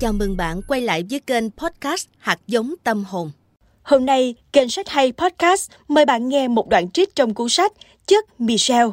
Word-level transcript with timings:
Chào 0.00 0.12
mừng 0.12 0.36
bạn 0.36 0.62
quay 0.62 0.80
lại 0.80 1.04
với 1.10 1.20
kênh 1.20 1.50
podcast 1.50 2.08
Hạt 2.18 2.38
giống 2.46 2.74
tâm 2.84 3.04
hồn. 3.04 3.30
Hôm 3.82 4.06
nay, 4.06 4.34
kênh 4.52 4.68
sách 4.68 4.88
hay 4.88 5.12
podcast 5.12 5.70
mời 5.88 6.04
bạn 6.04 6.28
nghe 6.28 6.48
một 6.48 6.68
đoạn 6.68 6.90
trích 6.90 7.14
trong 7.14 7.34
cuốn 7.34 7.48
sách 7.48 7.72
Chất 8.06 8.40
Michelle. 8.40 8.90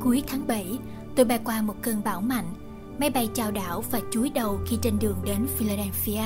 Cuối 0.00 0.22
tháng 0.26 0.46
7, 0.46 0.66
tôi 1.16 1.26
bay 1.26 1.38
qua 1.44 1.62
một 1.62 1.74
cơn 1.82 2.02
bão 2.04 2.20
mạnh. 2.20 2.54
Máy 2.98 3.10
bay 3.10 3.28
chào 3.34 3.50
đảo 3.50 3.84
và 3.90 4.00
chúi 4.12 4.30
đầu 4.30 4.58
khi 4.66 4.76
trên 4.82 4.98
đường 4.98 5.18
đến 5.24 5.46
Philadelphia, 5.56 6.24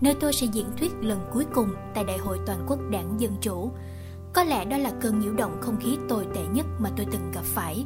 nơi 0.00 0.14
tôi 0.20 0.32
sẽ 0.32 0.46
diễn 0.52 0.66
thuyết 0.78 0.90
lần 1.00 1.18
cuối 1.32 1.44
cùng 1.54 1.68
tại 1.94 2.04
Đại 2.04 2.18
hội 2.18 2.38
Toàn 2.46 2.66
quốc 2.68 2.78
Đảng 2.90 3.20
Dân 3.20 3.32
Chủ. 3.40 3.70
Có 4.34 4.44
lẽ 4.44 4.64
đó 4.64 4.76
là 4.76 4.92
cơn 5.00 5.18
nhiễu 5.18 5.32
động 5.32 5.58
không 5.60 5.76
khí 5.80 5.98
tồi 6.08 6.26
tệ 6.34 6.40
nhất 6.52 6.66
mà 6.78 6.90
tôi 6.96 7.06
từng 7.12 7.30
gặp 7.34 7.44
phải. 7.44 7.84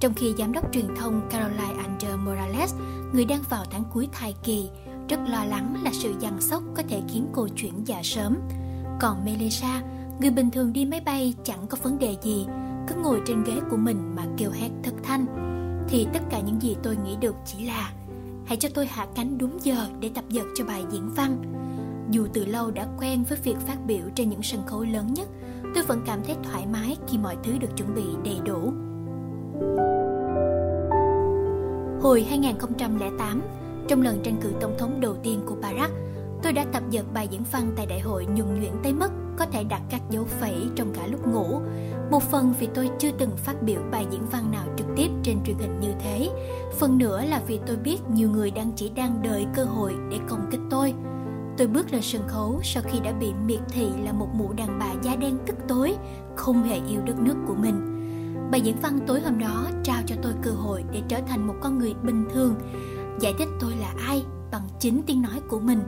Trong 0.00 0.14
khi 0.14 0.34
giám 0.38 0.52
đốc 0.52 0.72
truyền 0.72 0.86
thông 0.96 1.28
Caroline 1.30 1.82
Ander 1.82 2.10
Morales, 2.24 2.74
người 3.12 3.24
đang 3.24 3.42
vào 3.50 3.64
tháng 3.70 3.84
cuối 3.92 4.08
thai 4.12 4.34
kỳ, 4.42 4.68
rất 5.08 5.20
lo 5.28 5.44
lắng 5.44 5.82
là 5.84 5.90
sự 5.92 6.14
giằng 6.20 6.40
sóc 6.40 6.62
có 6.76 6.82
thể 6.88 7.02
khiến 7.08 7.26
cô 7.32 7.48
chuyển 7.56 7.72
dạ 7.84 8.00
sớm. 8.02 8.36
Còn 9.00 9.24
Melissa, 9.24 9.82
người 10.20 10.30
bình 10.30 10.50
thường 10.50 10.72
đi 10.72 10.84
máy 10.84 11.00
bay 11.00 11.34
chẳng 11.44 11.66
có 11.66 11.78
vấn 11.82 11.98
đề 11.98 12.16
gì, 12.22 12.46
cứ 12.88 12.94
ngồi 13.02 13.20
trên 13.26 13.44
ghế 13.44 13.60
của 13.70 13.76
mình 13.76 14.12
mà 14.16 14.22
kêu 14.36 14.50
hét 14.50 14.70
thất 14.82 14.94
thanh, 15.02 15.26
thì 15.88 16.06
tất 16.12 16.20
cả 16.30 16.40
những 16.40 16.62
gì 16.62 16.76
tôi 16.82 16.96
nghĩ 16.96 17.16
được 17.20 17.34
chỉ 17.46 17.66
là 17.66 17.92
hãy 18.46 18.56
cho 18.56 18.68
tôi 18.74 18.86
hạ 18.86 19.06
cánh 19.14 19.38
đúng 19.38 19.58
giờ 19.62 19.86
để 20.00 20.10
tập 20.14 20.24
dượt 20.28 20.46
cho 20.56 20.64
bài 20.64 20.84
diễn 20.90 21.10
văn. 21.14 21.42
Dù 22.10 22.26
từ 22.32 22.44
lâu 22.44 22.70
đã 22.70 22.86
quen 22.98 23.24
với 23.28 23.38
việc 23.42 23.56
phát 23.66 23.76
biểu 23.86 24.02
trên 24.14 24.30
những 24.30 24.42
sân 24.42 24.62
khấu 24.66 24.84
lớn 24.84 25.14
nhất, 25.14 25.28
tôi 25.78 25.86
vẫn 25.86 26.02
cảm 26.06 26.20
thấy 26.26 26.36
thoải 26.42 26.66
mái 26.72 26.96
khi 27.08 27.18
mọi 27.18 27.36
thứ 27.42 27.58
được 27.58 27.76
chuẩn 27.76 27.94
bị 27.94 28.02
đầy 28.24 28.40
đủ. 28.44 28.72
Hồi 32.02 32.26
2008, 32.28 33.42
trong 33.88 34.02
lần 34.02 34.20
tranh 34.22 34.36
cử 34.40 34.52
tổng 34.60 34.74
thống 34.78 35.00
đầu 35.00 35.16
tiên 35.22 35.40
của 35.46 35.54
Barack, 35.62 35.94
tôi 36.42 36.52
đã 36.52 36.64
tập 36.72 36.82
dượt 36.92 37.04
bài 37.14 37.28
diễn 37.30 37.42
văn 37.52 37.72
tại 37.76 37.86
đại 37.86 38.00
hội 38.00 38.26
nhuần 38.26 38.60
nhuyễn 38.60 38.72
tới 38.82 38.92
mức 38.92 39.10
có 39.38 39.46
thể 39.46 39.64
đặt 39.64 39.82
các 39.90 40.00
dấu 40.10 40.24
phẩy 40.24 40.54
trong 40.76 40.92
cả 40.94 41.06
lúc 41.06 41.26
ngủ. 41.26 41.60
Một 42.10 42.22
phần 42.22 42.54
vì 42.60 42.68
tôi 42.74 42.90
chưa 42.98 43.10
từng 43.18 43.36
phát 43.36 43.62
biểu 43.62 43.80
bài 43.90 44.06
diễn 44.10 44.22
văn 44.32 44.50
nào 44.50 44.64
trực 44.76 44.86
tiếp 44.96 45.08
trên 45.22 45.38
truyền 45.44 45.56
hình 45.58 45.80
như 45.80 45.92
thế, 46.00 46.30
phần 46.78 46.98
nữa 46.98 47.22
là 47.28 47.42
vì 47.46 47.60
tôi 47.66 47.76
biết 47.76 47.98
nhiều 48.12 48.30
người 48.30 48.50
đang 48.50 48.72
chỉ 48.76 48.90
đang 48.90 49.22
đợi 49.22 49.46
cơ 49.54 49.64
hội 49.64 49.94
để 50.10 50.18
công 50.28 50.48
kích 50.50 50.60
tôi. 50.70 50.94
Tôi 51.58 51.66
bước 51.66 51.92
lên 51.92 52.02
sân 52.02 52.22
khấu 52.28 52.60
sau 52.62 52.82
khi 52.86 53.00
đã 53.00 53.12
bị 53.12 53.32
miệt 53.46 53.60
thị 53.68 53.88
là 54.04 54.12
một 54.12 54.28
mụ 54.34 54.52
đàn 54.52 54.78
bà 54.78 54.92
da 55.02 55.16
đen 55.16 55.38
tức 55.46 55.56
tối, 55.68 55.96
không 56.36 56.62
hề 56.62 56.80
yêu 56.88 57.00
đất 57.06 57.18
nước 57.18 57.34
của 57.46 57.54
mình. 57.54 57.94
Bài 58.50 58.60
diễn 58.60 58.76
văn 58.82 58.98
tối 59.06 59.20
hôm 59.20 59.38
đó 59.38 59.66
trao 59.82 60.02
cho 60.06 60.16
tôi 60.22 60.32
cơ 60.42 60.50
hội 60.50 60.84
để 60.92 61.02
trở 61.08 61.20
thành 61.28 61.46
một 61.46 61.54
con 61.60 61.78
người 61.78 61.94
bình 62.02 62.24
thường, 62.32 62.54
giải 63.20 63.34
thích 63.38 63.48
tôi 63.60 63.72
là 63.80 63.94
ai 64.06 64.24
bằng 64.52 64.62
chính 64.78 65.02
tiếng 65.06 65.22
nói 65.22 65.40
của 65.48 65.60
mình, 65.60 65.80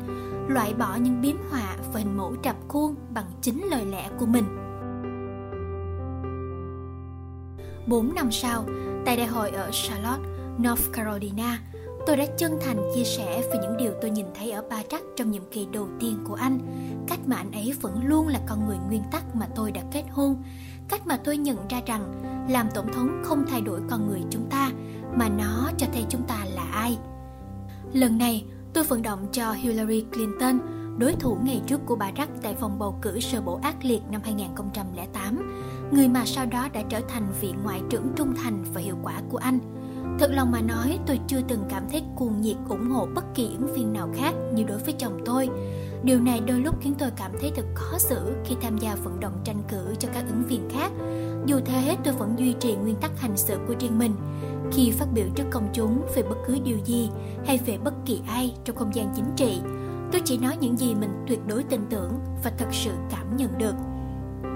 loại 0.48 0.74
bỏ 0.74 0.96
những 0.96 1.20
biếm 1.20 1.36
họa 1.50 1.76
và 1.92 2.00
hình 2.00 2.16
mẫu 2.16 2.34
trập 2.42 2.56
khuôn 2.68 2.94
bằng 3.14 3.26
chính 3.40 3.64
lời 3.70 3.86
lẽ 3.86 4.10
của 4.18 4.26
mình. 4.26 4.44
4 7.86 8.14
năm 8.14 8.30
sau, 8.30 8.64
tại 9.06 9.16
đại 9.16 9.26
hội 9.26 9.50
ở 9.50 9.70
Charlotte, 9.72 10.28
North 10.58 10.92
Carolina, 10.92 11.58
tôi 12.06 12.16
đã 12.16 12.26
chân 12.26 12.58
thành 12.60 12.90
chia 12.94 13.04
sẻ 13.04 13.42
về 13.52 13.58
những 13.62 13.76
điều 13.76 13.92
tôi 14.00 14.10
nhìn 14.10 14.26
thấy 14.34 14.50
ở 14.50 14.62
Barack 14.70 15.04
trong 15.16 15.30
nhiệm 15.30 15.42
kỳ 15.50 15.66
đầu 15.72 15.88
tiên 16.00 16.18
của 16.24 16.34
anh, 16.34 16.58
cách 17.08 17.18
mà 17.26 17.36
anh 17.36 17.52
ấy 17.52 17.72
vẫn 17.80 18.04
luôn 18.04 18.28
là 18.28 18.40
con 18.48 18.66
người 18.66 18.76
nguyên 18.88 19.02
tắc 19.10 19.36
mà 19.36 19.46
tôi 19.54 19.72
đã 19.72 19.82
kết 19.92 20.04
hôn, 20.10 20.42
cách 20.88 21.06
mà 21.06 21.16
tôi 21.16 21.36
nhận 21.36 21.68
ra 21.68 21.80
rằng 21.86 22.22
làm 22.48 22.68
tổng 22.74 22.92
thống 22.92 23.22
không 23.24 23.44
thay 23.48 23.60
đổi 23.60 23.80
con 23.90 24.08
người 24.08 24.20
chúng 24.30 24.46
ta, 24.50 24.70
mà 25.14 25.28
nó 25.28 25.70
cho 25.78 25.86
thấy 25.92 26.04
chúng 26.08 26.22
ta 26.22 26.44
là 26.54 26.62
ai. 26.62 26.98
Lần 27.92 28.18
này, 28.18 28.44
tôi 28.72 28.84
vận 28.84 29.02
động 29.02 29.26
cho 29.32 29.52
Hillary 29.52 30.04
Clinton, 30.12 30.58
đối 30.98 31.12
thủ 31.12 31.36
ngày 31.42 31.62
trước 31.66 31.80
của 31.86 31.96
bà 31.96 32.10
Rắc 32.16 32.28
tại 32.42 32.54
vòng 32.54 32.78
bầu 32.78 32.98
cử 33.02 33.20
sơ 33.20 33.40
bộ 33.40 33.60
ác 33.62 33.84
liệt 33.84 34.02
năm 34.10 34.20
2008, 34.24 35.62
người 35.92 36.08
mà 36.08 36.22
sau 36.26 36.46
đó 36.46 36.68
đã 36.72 36.82
trở 36.88 37.00
thành 37.08 37.32
vị 37.40 37.52
ngoại 37.64 37.80
trưởng 37.90 38.12
trung 38.16 38.34
thành 38.42 38.64
và 38.74 38.80
hiệu 38.80 38.96
quả 39.02 39.22
của 39.30 39.38
anh. 39.38 39.79
Thật 40.20 40.30
lòng 40.32 40.50
mà 40.50 40.60
nói, 40.60 40.98
tôi 41.06 41.20
chưa 41.26 41.40
từng 41.48 41.64
cảm 41.68 41.82
thấy 41.90 42.02
cuồng 42.16 42.40
nhiệt 42.40 42.56
ủng 42.68 42.90
hộ 42.90 43.06
bất 43.14 43.24
kỳ 43.34 43.50
ứng 43.58 43.74
viên 43.74 43.92
nào 43.92 44.08
khác 44.14 44.34
như 44.54 44.62
đối 44.62 44.78
với 44.78 44.94
chồng 44.98 45.20
tôi. 45.24 45.48
Điều 46.02 46.20
này 46.20 46.40
đôi 46.46 46.60
lúc 46.60 46.74
khiến 46.80 46.94
tôi 46.98 47.10
cảm 47.16 47.30
thấy 47.40 47.52
thật 47.56 47.64
khó 47.74 47.98
xử 47.98 48.32
khi 48.44 48.56
tham 48.62 48.78
gia 48.78 48.94
vận 48.94 49.20
động 49.20 49.40
tranh 49.44 49.62
cử 49.68 49.94
cho 49.98 50.08
các 50.14 50.24
ứng 50.28 50.42
viên 50.42 50.68
khác. 50.70 50.92
Dù 51.46 51.60
thế, 51.64 51.96
tôi 52.04 52.14
vẫn 52.14 52.38
duy 52.38 52.52
trì 52.60 52.74
nguyên 52.74 52.96
tắc 52.96 53.20
hành 53.20 53.36
xử 53.36 53.58
của 53.68 53.74
riêng 53.80 53.98
mình. 53.98 54.12
Khi 54.72 54.90
phát 54.90 55.06
biểu 55.14 55.26
trước 55.34 55.44
công 55.50 55.68
chúng 55.72 56.02
về 56.14 56.22
bất 56.22 56.36
cứ 56.46 56.58
điều 56.64 56.78
gì 56.84 57.10
hay 57.46 57.58
về 57.66 57.78
bất 57.84 57.94
kỳ 58.06 58.20
ai 58.28 58.54
trong 58.64 58.76
không 58.76 58.94
gian 58.94 59.12
chính 59.16 59.32
trị, 59.36 59.60
tôi 60.12 60.22
chỉ 60.24 60.38
nói 60.38 60.56
những 60.60 60.76
gì 60.76 60.94
mình 60.94 61.24
tuyệt 61.28 61.40
đối 61.46 61.62
tin 61.62 61.80
tưởng 61.90 62.12
và 62.44 62.52
thật 62.58 62.68
sự 62.72 62.90
cảm 63.10 63.36
nhận 63.36 63.58
được. 63.58 63.74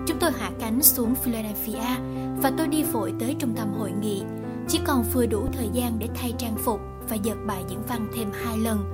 Chúng 0.07 0.19
tôi 0.21 0.31
hạ 0.39 0.51
cánh 0.61 0.83
xuống 0.83 1.15
Philadelphia 1.15 1.97
và 2.43 2.53
tôi 2.59 2.69
đi 2.69 2.83
vội 2.83 3.15
tới 3.21 3.37
trung 3.39 3.55
tâm 3.57 3.73
hội 3.79 3.93
nghị. 4.01 4.23
Chỉ 4.69 4.81
còn 4.87 5.05
vừa 5.13 5.27
đủ 5.27 5.47
thời 5.53 5.69
gian 5.73 5.99
để 5.99 6.09
thay 6.15 6.35
trang 6.39 6.57
phục 6.57 6.81
và 7.09 7.17
dợt 7.17 7.37
bài 7.47 7.65
diễn 7.69 7.83
văn 7.89 8.09
thêm 8.17 8.31
hai 8.45 8.59
lần. 8.59 8.91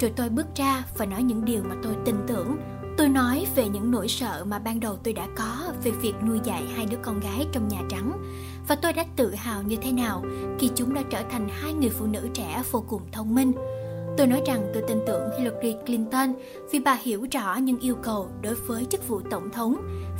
Rồi 0.00 0.12
tôi 0.16 0.28
bước 0.28 0.46
ra 0.54 0.84
và 0.96 1.06
nói 1.06 1.22
những 1.22 1.44
điều 1.44 1.62
mà 1.62 1.74
tôi 1.82 1.94
tin 2.04 2.16
tưởng. 2.26 2.56
Tôi 2.96 3.08
nói 3.08 3.46
về 3.56 3.68
những 3.68 3.90
nỗi 3.90 4.08
sợ 4.08 4.44
mà 4.44 4.58
ban 4.58 4.80
đầu 4.80 4.96
tôi 4.96 5.14
đã 5.14 5.28
có 5.36 5.72
về 5.84 5.90
việc 5.90 6.14
nuôi 6.26 6.40
dạy 6.44 6.64
hai 6.76 6.86
đứa 6.86 6.96
con 7.02 7.20
gái 7.20 7.46
trong 7.52 7.68
Nhà 7.68 7.80
Trắng 7.88 8.12
và 8.68 8.74
tôi 8.74 8.92
đã 8.92 9.04
tự 9.16 9.34
hào 9.34 9.62
như 9.62 9.76
thế 9.76 9.92
nào 9.92 10.24
khi 10.58 10.70
chúng 10.74 10.94
đã 10.94 11.02
trở 11.10 11.22
thành 11.30 11.48
hai 11.48 11.72
người 11.72 11.90
phụ 11.90 12.06
nữ 12.06 12.28
trẻ 12.34 12.62
vô 12.70 12.84
cùng 12.88 13.02
thông 13.12 13.34
minh. 13.34 13.52
Tôi 14.18 14.26
nói 14.26 14.42
rằng 14.46 14.70
tôi 14.74 14.82
tin 14.88 14.98
tưởng 15.06 15.22
Hillary 15.38 15.74
Clinton 15.86 16.32
vì 16.70 16.78
bà 16.78 16.94
hiểu 17.02 17.26
rõ 17.32 17.56
những 17.56 17.80
yêu 17.80 17.94
cầu 18.02 18.28
đối 18.42 18.54
với 18.54 18.84
chức 18.84 19.08
vụ 19.08 19.20
tổng 19.30 19.50
thống 19.50 19.76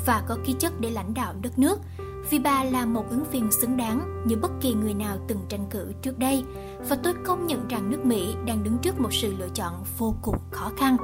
và 0.07 0.23
có 0.29 0.37
khí 0.45 0.55
chất 0.59 0.73
để 0.81 0.91
lãnh 0.91 1.15
đạo 1.15 1.35
đất 1.43 1.59
nước 1.59 1.79
vì 2.31 2.39
bà 2.39 2.65
là 2.65 2.87
một 2.87 3.11
ứng 3.11 3.25
viên 3.33 3.53
xứng 3.53 3.77
đáng 3.77 4.23
như 4.27 4.37
bất 4.37 4.51
kỳ 4.61 4.75
người 4.75 4.95
nào 4.95 5.17
từng 5.29 5.39
tranh 5.49 5.67
cử 5.71 5.93
trước 6.03 6.19
đây 6.19 6.45
và 6.89 6.97
tôi 7.03 7.15
công 7.25 7.47
nhận 7.47 7.69
rằng 7.69 7.91
nước 7.91 8.05
Mỹ 8.05 8.35
đang 8.47 8.65
đứng 8.65 8.79
trước 8.83 9.01
một 9.01 9.13
sự 9.13 9.35
lựa 9.39 9.49
chọn 9.55 9.85
vô 9.99 10.15
cùng 10.23 10.37
khó 10.51 10.71
khăn. 10.77 10.97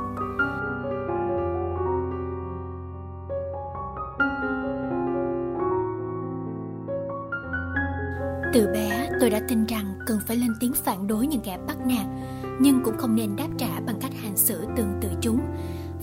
Từ 8.52 8.66
bé, 8.72 9.10
tôi 9.20 9.30
đã 9.30 9.40
tin 9.48 9.66
rằng 9.66 9.94
cần 10.06 10.18
phải 10.26 10.36
lên 10.36 10.54
tiếng 10.60 10.72
phản 10.72 11.06
đối 11.06 11.26
những 11.26 11.40
kẻ 11.40 11.58
bắt 11.66 11.76
nạt, 11.86 12.06
nhưng 12.60 12.80
cũng 12.84 12.96
không 12.96 13.14
nên 13.14 13.36
đáp 13.36 13.48
trả 13.58 13.80
bằng 13.86 13.98
cách 14.00 14.12
hành 14.22 14.36
xử 14.36 14.66
tương 14.76 14.98
tự 15.00 15.08
chúng. 15.20 15.40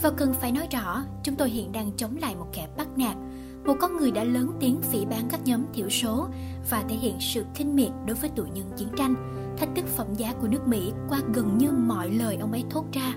Và 0.02 0.12
cần 0.18 0.34
phải 0.34 0.52
nói 0.52 0.68
rõ, 0.72 1.04
chúng 1.24 1.36
tôi 1.36 1.50
hiện 1.50 1.72
đang 1.72 1.92
chống 1.98 2.18
lại 2.22 2.36
một 2.36 2.48
kẻ 2.54 2.68
bắt 2.78 2.88
nạt, 2.98 3.16
một 3.66 3.76
con 3.80 3.98
người 3.98 4.12
đã 4.12 4.24
lớn 4.24 4.52
tiếng 4.60 4.82
phỉ 4.82 5.06
bán 5.06 5.28
các 5.30 5.40
nhóm 5.46 5.66
thiểu 5.74 5.90
số 5.90 6.28
và 6.70 6.84
thể 6.90 6.96
hiện 6.96 7.16
sự 7.20 7.46
khinh 7.56 7.76
miệt 7.76 7.92
đối 8.06 8.16
với 8.16 8.30
tù 8.30 8.44
nhân 8.44 8.72
chiến 8.78 8.88
tranh, 8.98 9.16
thách 9.58 9.70
thức 9.76 9.86
phẩm 9.88 10.08
giá 10.16 10.34
của 10.42 10.48
nước 10.48 10.68
Mỹ 10.68 10.92
qua 11.10 11.20
gần 11.34 11.58
như 11.58 11.72
mọi 11.72 12.10
lời 12.10 12.38
ông 12.42 12.52
ấy 12.52 12.64
thốt 12.70 12.86
ra. 12.94 13.14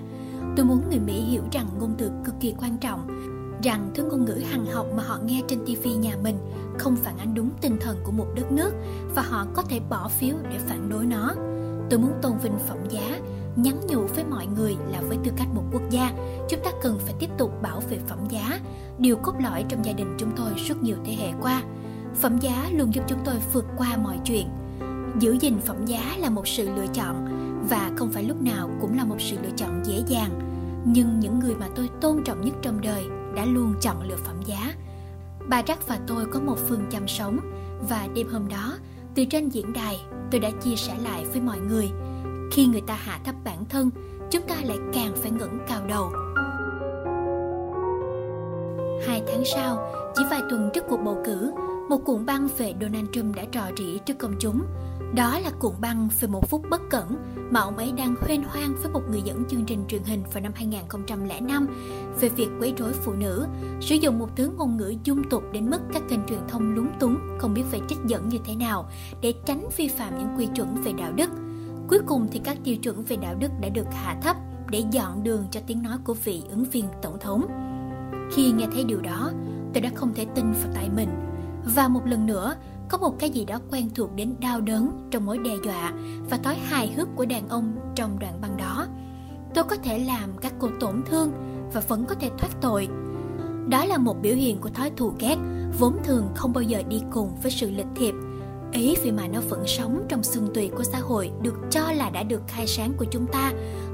Tôi 0.55 0.65
muốn 0.65 0.81
người 0.89 0.99
Mỹ 0.99 1.21
hiểu 1.21 1.43
rằng 1.51 1.67
ngôn 1.79 1.95
từ 1.97 2.11
cực 2.25 2.35
kỳ 2.39 2.53
quan 2.59 2.77
trọng, 2.77 3.07
rằng 3.63 3.91
thứ 3.95 4.03
ngôn 4.03 4.25
ngữ 4.25 4.41
hằng 4.51 4.65
học 4.65 4.85
mà 4.95 5.03
họ 5.03 5.19
nghe 5.25 5.41
trên 5.47 5.59
TV 5.65 5.87
nhà 5.99 6.15
mình 6.23 6.37
không 6.77 6.95
phản 6.95 7.17
ánh 7.17 7.33
đúng 7.33 7.49
tinh 7.61 7.77
thần 7.81 7.97
của 8.03 8.11
một 8.11 8.27
đất 8.35 8.51
nước 8.51 8.71
và 9.15 9.21
họ 9.21 9.45
có 9.55 9.61
thể 9.61 9.79
bỏ 9.89 10.07
phiếu 10.07 10.35
để 10.51 10.57
phản 10.67 10.89
đối 10.89 11.05
nó. 11.05 11.35
Tôi 11.89 11.99
muốn 11.99 12.11
tôn 12.21 12.37
vinh 12.43 12.59
phẩm 12.67 12.77
giá, 12.89 13.19
nhắn 13.55 13.79
nhủ 13.87 14.07
với 14.15 14.23
mọi 14.23 14.47
người 14.47 14.75
là 14.91 15.01
với 15.01 15.17
tư 15.23 15.31
cách 15.37 15.47
một 15.53 15.63
quốc 15.71 15.81
gia, 15.89 16.11
chúng 16.49 16.59
ta 16.63 16.71
cần 16.81 16.99
phải 16.99 17.13
tiếp 17.19 17.29
tục 17.37 17.61
bảo 17.61 17.79
vệ 17.89 17.99
phẩm 18.07 18.19
giá, 18.29 18.59
điều 18.99 19.17
cốt 19.17 19.33
lõi 19.43 19.65
trong 19.69 19.85
gia 19.85 19.93
đình 19.93 20.15
chúng 20.17 20.31
tôi 20.35 20.51
suốt 20.57 20.83
nhiều 20.83 20.97
thế 21.05 21.13
hệ 21.13 21.31
qua. 21.41 21.63
Phẩm 22.15 22.37
giá 22.37 22.69
luôn 22.71 22.93
giúp 22.93 23.03
chúng 23.07 23.19
tôi 23.25 23.35
vượt 23.53 23.65
qua 23.77 23.97
mọi 23.97 24.19
chuyện. 24.25 24.47
Giữ 25.19 25.37
gìn 25.41 25.59
phẩm 25.59 25.85
giá 25.85 26.15
là 26.17 26.29
một 26.29 26.47
sự 26.47 26.69
lựa 26.75 26.87
chọn 26.93 27.27
và 27.69 27.91
không 27.97 28.11
phải 28.11 28.23
lúc 28.23 28.41
nào 28.41 28.69
cũng 28.81 28.97
là 28.97 29.05
một 29.05 29.15
sự 29.19 29.37
lựa 29.43 29.51
chọn 29.55 29.85
dễ 29.85 30.03
dàng. 30.07 30.31
Nhưng 30.85 31.19
những 31.19 31.39
người 31.39 31.55
mà 31.55 31.67
tôi 31.75 31.89
tôn 32.01 32.23
trọng 32.23 32.41
nhất 32.41 32.55
trong 32.61 32.81
đời 32.81 33.05
đã 33.35 33.45
luôn 33.45 33.73
chọn 33.81 34.07
lựa 34.07 34.17
phẩm 34.25 34.35
giá. 34.45 34.73
Bà 35.49 35.61
Rắc 35.61 35.87
và 35.87 35.99
tôi 36.07 36.25
có 36.25 36.39
một 36.39 36.57
phương 36.67 36.85
chăm 36.91 37.07
sống 37.07 37.39
và 37.89 38.07
đêm 38.15 38.27
hôm 38.31 38.47
đó, 38.47 38.77
từ 39.15 39.25
trên 39.25 39.49
diễn 39.49 39.73
đài, 39.73 39.99
tôi 40.31 40.39
đã 40.39 40.49
chia 40.63 40.75
sẻ 40.75 40.95
lại 41.03 41.25
với 41.25 41.41
mọi 41.41 41.59
người. 41.59 41.89
Khi 42.51 42.65
người 42.65 42.81
ta 42.81 42.93
hạ 42.93 43.19
thấp 43.25 43.35
bản 43.43 43.65
thân, 43.69 43.89
chúng 44.31 44.41
ta 44.47 44.55
lại 44.63 44.77
càng 44.93 45.13
phải 45.21 45.31
ngẩng 45.31 45.59
cao 45.67 45.87
đầu 45.87 46.11
tháng 49.31 49.45
sau, 49.45 49.91
chỉ 50.15 50.23
vài 50.31 50.41
tuần 50.49 50.69
trước 50.73 50.83
cuộc 50.89 50.97
bầu 51.05 51.17
cử, 51.25 51.51
một 51.89 51.97
cuộn 52.05 52.25
băng 52.25 52.47
về 52.57 52.73
Donald 52.81 53.07
Trump 53.11 53.35
đã 53.35 53.45
trò 53.51 53.61
rỉ 53.77 53.97
trước 54.05 54.17
công 54.17 54.35
chúng. 54.39 54.61
Đó 55.15 55.39
là 55.39 55.51
cuộn 55.59 55.73
băng 55.81 56.09
về 56.19 56.27
một 56.27 56.49
phút 56.49 56.61
bất 56.69 56.81
cẩn 56.89 57.15
mà 57.51 57.59
ông 57.59 57.77
ấy 57.77 57.91
đang 57.97 58.15
huyên 58.21 58.43
hoang 58.43 58.75
với 58.81 58.91
một 58.91 59.01
người 59.09 59.21
dẫn 59.25 59.43
chương 59.49 59.65
trình 59.65 59.83
truyền 59.87 60.03
hình 60.03 60.23
vào 60.33 60.43
năm 60.43 60.51
2005 60.55 61.67
về 62.19 62.29
việc 62.29 62.49
quấy 62.59 62.73
rối 62.77 62.91
phụ 62.93 63.13
nữ, 63.13 63.47
sử 63.81 63.95
dụng 63.95 64.19
một 64.19 64.29
thứ 64.35 64.51
ngôn 64.57 64.77
ngữ 64.77 64.93
dung 65.03 65.29
tục 65.29 65.43
đến 65.51 65.69
mức 65.69 65.79
các 65.93 66.03
kênh 66.09 66.19
truyền 66.27 66.39
thông 66.47 66.75
lúng 66.75 66.89
túng, 66.99 67.17
không 67.39 67.53
biết 67.53 67.63
phải 67.71 67.81
trích 67.89 67.99
dẫn 68.05 68.29
như 68.29 68.37
thế 68.45 68.55
nào 68.55 68.89
để 69.21 69.33
tránh 69.45 69.69
vi 69.77 69.87
phạm 69.87 70.17
những 70.17 70.37
quy 70.37 70.47
chuẩn 70.55 70.75
về 70.75 70.91
đạo 70.97 71.11
đức. 71.11 71.29
Cuối 71.87 71.99
cùng 72.05 72.27
thì 72.31 72.41
các 72.43 72.57
tiêu 72.63 72.75
chuẩn 72.75 73.03
về 73.03 73.15
đạo 73.15 73.35
đức 73.39 73.51
đã 73.61 73.69
được 73.69 73.87
hạ 73.91 74.17
thấp 74.21 74.37
để 74.69 74.83
dọn 74.91 75.23
đường 75.23 75.45
cho 75.51 75.59
tiếng 75.67 75.83
nói 75.83 75.97
của 76.03 76.13
vị 76.13 76.43
ứng 76.49 76.63
viên 76.63 76.85
tổng 77.01 77.19
thống. 77.19 77.68
Khi 78.31 78.51
nghe 78.51 78.65
thấy 78.73 78.83
điều 78.83 79.01
đó, 79.01 79.31
tôi 79.73 79.81
đã 79.81 79.89
không 79.95 80.13
thể 80.13 80.25
tin 80.35 80.51
vào 80.51 80.73
tay 80.73 80.89
mình. 80.95 81.09
Và 81.75 81.87
một 81.87 82.05
lần 82.05 82.25
nữa, 82.25 82.55
có 82.89 82.97
một 82.97 83.19
cái 83.19 83.29
gì 83.29 83.45
đó 83.45 83.59
quen 83.71 83.89
thuộc 83.95 84.15
đến 84.15 84.35
đau 84.39 84.61
đớn 84.61 85.07
trong 85.11 85.25
mối 85.25 85.37
đe 85.37 85.55
dọa 85.65 85.93
và 86.29 86.37
thói 86.37 86.55
hài 86.55 86.91
hước 86.91 87.07
của 87.15 87.25
đàn 87.25 87.49
ông 87.49 87.75
trong 87.95 88.19
đoạn 88.19 88.41
băng 88.41 88.57
đó. 88.57 88.87
Tôi 89.53 89.63
có 89.63 89.75
thể 89.75 89.99
làm 89.99 90.29
các 90.41 90.53
cô 90.59 90.69
tổn 90.79 91.03
thương 91.05 91.31
và 91.73 91.81
vẫn 91.87 92.05
có 92.05 92.15
thể 92.15 92.29
thoát 92.37 92.61
tội. 92.61 92.87
Đó 93.67 93.85
là 93.85 93.97
một 93.97 94.21
biểu 94.21 94.35
hiện 94.35 94.57
của 94.57 94.69
thói 94.69 94.91
thù 94.97 95.13
ghét, 95.19 95.37
vốn 95.79 95.97
thường 96.03 96.27
không 96.35 96.53
bao 96.53 96.61
giờ 96.61 96.83
đi 96.89 97.01
cùng 97.11 97.31
với 97.41 97.51
sự 97.51 97.71
lịch 97.71 97.87
thiệp. 97.95 98.13
Ý 98.71 98.95
vì 99.03 99.11
mà 99.11 99.27
nó 99.27 99.41
vẫn 99.49 99.63
sống 99.67 100.05
trong 100.09 100.23
xương 100.23 100.49
tùy 100.53 100.69
của 100.77 100.83
xã 100.83 100.99
hội 100.99 101.31
được 101.41 101.55
cho 101.69 101.91
là 101.91 102.09
đã 102.09 102.23
được 102.23 102.41
khai 102.47 102.67
sáng 102.67 102.93
của 102.97 103.05
chúng 103.11 103.27
ta, 103.27 103.53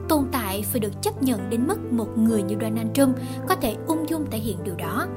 tồn 0.09 0.25
tại 0.31 0.61
phải 0.61 0.79
được 0.79 1.01
chấp 1.01 1.23
nhận 1.23 1.49
đến 1.49 1.67
mức 1.67 1.93
một 1.93 2.17
người 2.17 2.43
như 2.43 2.55
Donald 2.61 2.91
Trump 2.93 3.15
có 3.47 3.55
thể 3.55 3.75
ung 3.87 4.09
dung 4.09 4.25
thể 4.31 4.37
hiện 4.37 4.57
điều 4.63 4.75
đó. 4.75 5.07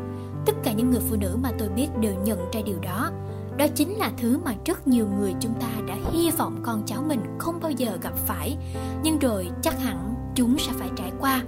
Tất 0.47 0.53
cả 0.63 0.73
những 0.73 0.91
người 0.91 1.01
phụ 1.01 1.17
nữ 1.17 1.37
mà 1.43 1.51
tôi 1.59 1.69
biết 1.69 1.89
đều 2.01 2.15
nhận 2.25 2.39
ra 2.53 2.61
điều 2.65 2.79
đó. 2.83 3.11
Đó 3.57 3.67
chính 3.75 3.97
là 3.99 4.11
thứ 4.17 4.39
mà 4.45 4.55
rất 4.65 4.89
nhiều 4.89 5.07
người 5.19 5.35
chúng 5.41 5.55
ta 5.61 5.69
đã 5.87 5.97
hy 6.13 6.31
vọng 6.31 6.61
con 6.63 6.83
cháu 6.87 7.03
mình 7.03 7.21
không 7.39 7.59
bao 7.63 7.71
giờ 7.71 7.99
gặp 8.03 8.17
phải. 8.17 8.57
Nhưng 9.03 9.19
rồi 9.19 9.51
chắc 9.63 9.81
hẳn 9.81 10.15
chúng 10.35 10.59
sẽ 10.59 10.73
phải 10.73 10.89
trải 10.97 11.13
qua. 11.21 11.43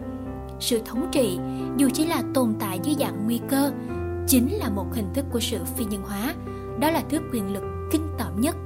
Sự 0.61 0.81
thống 0.85 1.09
trị, 1.13 1.39
dù 1.77 1.89
chỉ 1.95 2.07
là 2.07 2.23
tồn 2.35 2.55
tại 2.61 2.81
dưới 2.83 2.97
dạng 2.99 3.25
nguy 3.25 3.41
cơ, 3.49 3.71
chính 4.27 4.59
là 4.59 4.69
một 4.69 4.87
hình 4.95 5.07
thức 5.15 5.25
của 5.33 5.41
sự 5.41 5.59
phi 5.77 5.85
nhân 5.85 6.03
hóa. 6.03 6.35
Đó 6.81 6.91
là 6.91 7.03
thứ 7.11 7.19
quyền 7.33 7.53
lực 7.53 7.63
kinh 7.93 8.07
tởm 8.19 8.41
nhất. 8.41 8.57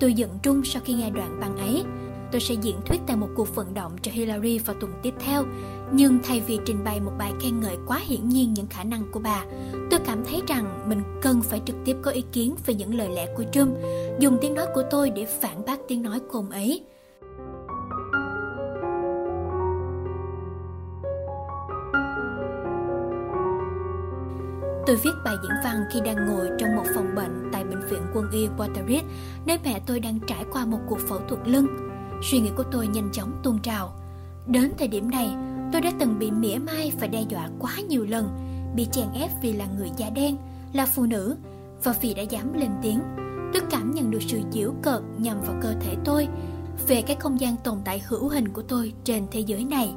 Tôi 0.00 0.14
giận 0.14 0.30
trung 0.42 0.64
sau 0.64 0.82
khi 0.84 0.94
nghe 0.94 1.10
đoạn 1.10 1.40
băng 1.40 1.56
ấy 1.56 1.84
tôi 2.32 2.40
sẽ 2.40 2.54
diễn 2.54 2.76
thuyết 2.84 3.00
tại 3.06 3.16
một 3.16 3.28
cuộc 3.34 3.54
vận 3.54 3.74
động 3.74 3.92
cho 4.02 4.12
Hillary 4.12 4.58
vào 4.58 4.76
tuần 4.80 4.92
tiếp 5.02 5.14
theo. 5.18 5.44
Nhưng 5.92 6.18
thay 6.22 6.40
vì 6.40 6.58
trình 6.64 6.84
bày 6.84 7.00
một 7.00 7.12
bài 7.18 7.32
khen 7.40 7.60
ngợi 7.60 7.76
quá 7.86 8.00
hiển 8.06 8.28
nhiên 8.28 8.54
những 8.54 8.66
khả 8.66 8.84
năng 8.84 9.10
của 9.12 9.20
bà, 9.20 9.44
tôi 9.90 10.00
cảm 10.06 10.24
thấy 10.24 10.42
rằng 10.46 10.88
mình 10.88 11.02
cần 11.22 11.42
phải 11.42 11.60
trực 11.64 11.76
tiếp 11.84 11.96
có 12.02 12.10
ý 12.10 12.24
kiến 12.32 12.54
về 12.66 12.74
những 12.74 12.94
lời 12.94 13.08
lẽ 13.08 13.26
của 13.36 13.44
Trump, 13.52 13.76
dùng 14.18 14.38
tiếng 14.40 14.54
nói 14.54 14.66
của 14.74 14.82
tôi 14.90 15.10
để 15.10 15.26
phản 15.40 15.64
bác 15.66 15.78
tiếng 15.88 16.02
nói 16.02 16.20
của 16.20 16.38
ông 16.38 16.50
ấy. 16.50 16.84
Tôi 24.86 24.96
viết 24.96 25.10
bài 25.24 25.34
diễn 25.42 25.52
văn 25.64 25.84
khi 25.92 26.00
đang 26.00 26.26
ngồi 26.26 26.48
trong 26.58 26.76
một 26.76 26.84
phòng 26.94 27.14
bệnh 27.14 27.48
tại 27.52 27.64
bệnh 27.64 27.88
viện 27.90 28.02
quân 28.14 28.30
y 28.32 28.48
Waterridge, 28.58 29.02
nơi 29.46 29.58
mẹ 29.64 29.80
tôi 29.86 30.00
đang 30.00 30.18
trải 30.26 30.44
qua 30.52 30.66
một 30.66 30.78
cuộc 30.88 30.98
phẫu 31.08 31.18
thuật 31.28 31.48
lưng. 31.48 31.66
Suy 32.22 32.38
nghĩ 32.38 32.50
của 32.56 32.64
tôi 32.72 32.86
nhanh 32.86 33.08
chóng 33.12 33.32
tuôn 33.42 33.58
trào. 33.58 33.92
Đến 34.46 34.72
thời 34.78 34.88
điểm 34.88 35.10
này, 35.10 35.30
tôi 35.72 35.80
đã 35.80 35.92
từng 35.98 36.18
bị 36.18 36.30
mỉa 36.30 36.58
mai 36.58 36.92
và 37.00 37.06
đe 37.06 37.22
dọa 37.28 37.48
quá 37.58 37.72
nhiều 37.88 38.04
lần, 38.04 38.28
bị 38.76 38.86
chèn 38.92 39.06
ép 39.14 39.30
vì 39.42 39.52
là 39.52 39.66
người 39.78 39.90
da 39.96 40.10
đen, 40.10 40.36
là 40.72 40.86
phụ 40.86 41.06
nữ 41.06 41.36
và 41.84 41.94
vì 42.00 42.14
đã 42.14 42.22
dám 42.22 42.52
lên 42.52 42.70
tiếng. 42.82 43.00
Tôi 43.52 43.62
cảm 43.70 43.90
nhận 43.90 44.10
được 44.10 44.22
sự 44.22 44.40
giễu 44.52 44.72
cợt 44.82 45.02
nhằm 45.18 45.40
vào 45.40 45.56
cơ 45.62 45.74
thể 45.80 45.96
tôi, 46.04 46.28
về 46.88 47.02
cái 47.02 47.16
không 47.20 47.40
gian 47.40 47.56
tồn 47.64 47.78
tại 47.84 48.02
hữu 48.06 48.28
hình 48.28 48.48
của 48.48 48.62
tôi 48.62 48.92
trên 49.04 49.26
thế 49.30 49.40
giới 49.40 49.64
này. 49.64 49.94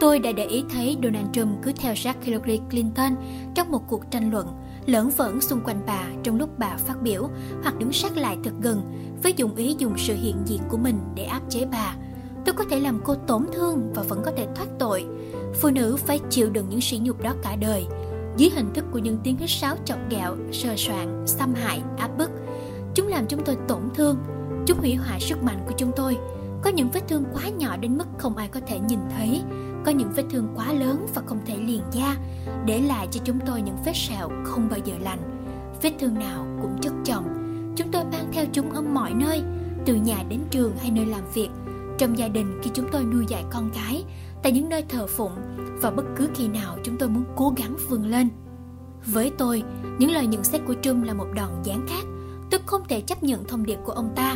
Tôi 0.00 0.18
đã 0.18 0.32
để 0.32 0.44
ý 0.44 0.64
thấy 0.70 0.96
Donald 1.02 1.26
Trump 1.32 1.62
cứ 1.62 1.72
theo 1.72 1.94
sát 1.94 2.24
Hillary 2.24 2.60
Clinton 2.70 3.12
trong 3.54 3.70
một 3.70 3.82
cuộc 3.88 4.10
tranh 4.10 4.30
luận, 4.30 4.46
lẫn 4.86 5.10
vẫn 5.16 5.40
xung 5.40 5.60
quanh 5.64 5.82
bà 5.86 6.04
trong 6.22 6.38
lúc 6.38 6.58
bà 6.58 6.76
phát 6.76 7.02
biểu 7.02 7.28
hoặc 7.62 7.78
đứng 7.78 7.92
sát 7.92 8.16
lại 8.16 8.38
thật 8.44 8.52
gần 8.60 8.82
với 9.22 9.34
dụng 9.36 9.54
ý 9.54 9.76
dùng 9.78 9.98
sự 9.98 10.14
hiện 10.14 10.36
diện 10.46 10.60
của 10.68 10.76
mình 10.76 10.98
để 11.14 11.24
áp 11.24 11.40
chế 11.48 11.66
bà. 11.72 11.96
Tôi 12.44 12.54
có 12.54 12.64
thể 12.70 12.80
làm 12.80 13.00
cô 13.04 13.14
tổn 13.14 13.46
thương 13.52 13.92
và 13.94 14.02
vẫn 14.02 14.22
có 14.24 14.32
thể 14.36 14.46
thoát 14.54 14.66
tội. 14.78 15.04
Phụ 15.54 15.70
nữ 15.70 15.96
phải 15.96 16.20
chịu 16.30 16.50
đựng 16.50 16.68
những 16.68 16.80
sỉ 16.80 16.98
nhục 16.98 17.22
đó 17.22 17.34
cả 17.42 17.56
đời, 17.56 17.86
dưới 18.36 18.50
hình 18.50 18.70
thức 18.74 18.84
của 18.92 18.98
những 18.98 19.18
tiếng 19.24 19.36
hít 19.36 19.50
sáo 19.50 19.76
chọc 19.84 19.98
ghẹo, 20.10 20.36
sờ 20.52 20.74
soạn, 20.76 21.22
xâm 21.26 21.54
hại, 21.54 21.82
áp 21.98 22.18
bức. 22.18 22.30
Chúng 22.94 23.08
làm 23.08 23.26
chúng 23.26 23.44
tôi 23.44 23.56
tổn 23.68 23.80
thương, 23.94 24.16
chúng 24.66 24.78
hủy 24.78 24.94
hoại 24.94 25.20
sức 25.20 25.42
mạnh 25.42 25.64
của 25.66 25.74
chúng 25.76 25.92
tôi. 25.96 26.16
Có 26.62 26.70
những 26.70 26.90
vết 26.90 27.08
thương 27.08 27.24
quá 27.32 27.48
nhỏ 27.48 27.76
đến 27.76 27.98
mức 27.98 28.04
không 28.18 28.36
ai 28.36 28.48
có 28.48 28.60
thể 28.66 28.78
nhìn 28.78 28.98
thấy, 29.16 29.42
có 29.84 29.92
những 29.92 30.12
vết 30.16 30.24
thương 30.30 30.48
quá 30.54 30.72
lớn 30.72 31.06
và 31.14 31.22
không 31.26 31.38
thể 31.46 31.56
liền 31.56 31.82
da, 31.92 32.16
để 32.66 32.80
lại 32.80 33.08
cho 33.10 33.20
chúng 33.24 33.38
tôi 33.46 33.62
những 33.62 33.76
vết 33.84 33.96
sẹo 33.96 34.30
không 34.44 34.68
bao 34.70 34.78
giờ 34.84 34.94
lành. 35.00 35.18
Vết 35.82 35.92
thương 36.00 36.18
nào 36.18 36.46
cũng 36.62 36.78
chất 36.80 36.92
chồng, 37.04 37.24
chúng 37.76 37.90
tôi 37.92 38.04
mang 38.04 38.28
theo 38.32 38.44
chúng 38.52 38.70
ở 38.70 38.82
mọi 38.82 39.14
nơi, 39.14 39.42
từ 39.86 39.94
nhà 39.94 40.24
đến 40.28 40.40
trường 40.50 40.76
hay 40.76 40.90
nơi 40.90 41.06
làm 41.06 41.22
việc, 41.34 41.48
trong 41.98 42.18
gia 42.18 42.28
đình 42.28 42.60
khi 42.62 42.70
chúng 42.74 42.86
tôi 42.92 43.04
nuôi 43.04 43.24
dạy 43.28 43.44
con 43.50 43.70
cái, 43.74 44.04
tại 44.42 44.52
những 44.52 44.68
nơi 44.68 44.84
thờ 44.88 45.06
phụng 45.06 45.32
và 45.80 45.90
bất 45.90 46.04
cứ 46.16 46.28
khi 46.34 46.48
nào 46.48 46.76
chúng 46.84 46.98
tôi 46.98 47.08
muốn 47.08 47.24
cố 47.36 47.52
gắng 47.56 47.76
vươn 47.88 48.06
lên. 48.06 48.28
Với 49.06 49.32
tôi, 49.38 49.62
những 49.98 50.10
lời 50.10 50.26
nhận 50.26 50.44
xét 50.44 50.62
của 50.66 50.74
Trump 50.82 51.04
là 51.04 51.14
một 51.14 51.26
đòn 51.34 51.50
giáng 51.64 51.86
khác. 51.88 52.04
Tôi 52.50 52.60
không 52.66 52.82
thể 52.88 53.00
chấp 53.00 53.22
nhận 53.22 53.44
thông 53.44 53.66
điệp 53.66 53.78
của 53.84 53.92
ông 53.92 54.12
ta. 54.16 54.34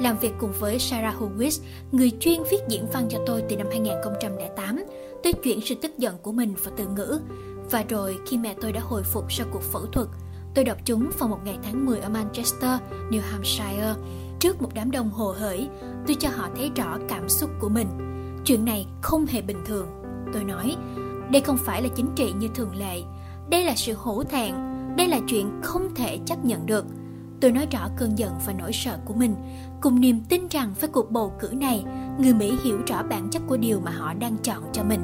Làm 0.00 0.18
việc 0.18 0.32
cùng 0.38 0.52
với 0.58 0.78
Sarah 0.78 1.14
Hughes, 1.14 1.60
người 1.92 2.10
chuyên 2.20 2.42
viết 2.50 2.58
diễn 2.68 2.86
văn 2.92 3.06
cho 3.10 3.18
tôi 3.26 3.42
từ 3.48 3.56
năm 3.56 3.66
2008, 3.70 4.84
tôi 5.22 5.32
chuyển 5.32 5.60
sự 5.60 5.74
tức 5.82 5.98
giận 5.98 6.14
của 6.22 6.32
mình 6.32 6.54
vào 6.64 6.74
từ 6.76 6.86
ngữ. 6.86 7.20
Và 7.70 7.84
rồi 7.88 8.18
khi 8.26 8.38
mẹ 8.38 8.54
tôi 8.60 8.72
đã 8.72 8.80
hồi 8.80 9.02
phục 9.02 9.32
sau 9.32 9.46
cuộc 9.52 9.62
phẫu 9.62 9.86
thuật, 9.86 10.08
tôi 10.54 10.64
đọc 10.64 10.76
chúng 10.84 11.10
vào 11.18 11.28
một 11.28 11.38
ngày 11.44 11.58
tháng 11.62 11.86
10 11.86 12.00
ở 12.00 12.08
Manchester, 12.08 12.80
New 13.10 13.20
Hampshire. 13.20 13.94
Trước 14.38 14.62
một 14.62 14.70
đám 14.74 14.90
đông 14.90 15.10
hồ 15.10 15.34
hởi, 15.38 15.68
tôi 16.06 16.16
cho 16.20 16.28
họ 16.28 16.48
thấy 16.56 16.70
rõ 16.76 16.98
cảm 17.08 17.28
xúc 17.28 17.50
của 17.60 17.68
mình. 17.68 17.88
Chuyện 18.44 18.64
này 18.64 18.86
không 19.02 19.26
hề 19.26 19.42
bình 19.42 19.64
thường. 19.66 19.86
Tôi 20.32 20.44
nói, 20.44 20.76
đây 21.30 21.42
không 21.42 21.56
phải 21.56 21.82
là 21.82 21.88
chính 21.96 22.08
trị 22.16 22.32
như 22.38 22.48
thường 22.54 22.76
lệ. 22.76 23.02
Đây 23.50 23.64
là 23.64 23.74
sự 23.76 23.92
hổ 23.92 24.24
thẹn. 24.24 24.54
Đây 24.96 25.08
là 25.08 25.20
chuyện 25.28 25.60
không 25.62 25.94
thể 25.94 26.18
chấp 26.26 26.44
nhận 26.44 26.66
được. 26.66 26.84
Tôi 27.40 27.52
nói 27.52 27.66
rõ 27.70 27.88
cơn 27.96 28.18
giận 28.18 28.32
và 28.46 28.52
nỗi 28.52 28.72
sợ 28.72 28.98
của 29.04 29.14
mình, 29.14 29.34
cùng 29.80 30.00
niềm 30.00 30.20
tin 30.28 30.48
rằng 30.50 30.74
với 30.80 30.88
cuộc 30.88 31.10
bầu 31.10 31.32
cử 31.40 31.48
này, 31.60 31.84
người 32.18 32.34
Mỹ 32.34 32.54
hiểu 32.64 32.78
rõ 32.86 33.02
bản 33.02 33.28
chất 33.30 33.42
của 33.46 33.56
điều 33.56 33.80
mà 33.80 33.90
họ 33.90 34.14
đang 34.14 34.36
chọn 34.42 34.62
cho 34.72 34.82
mình. 34.82 35.00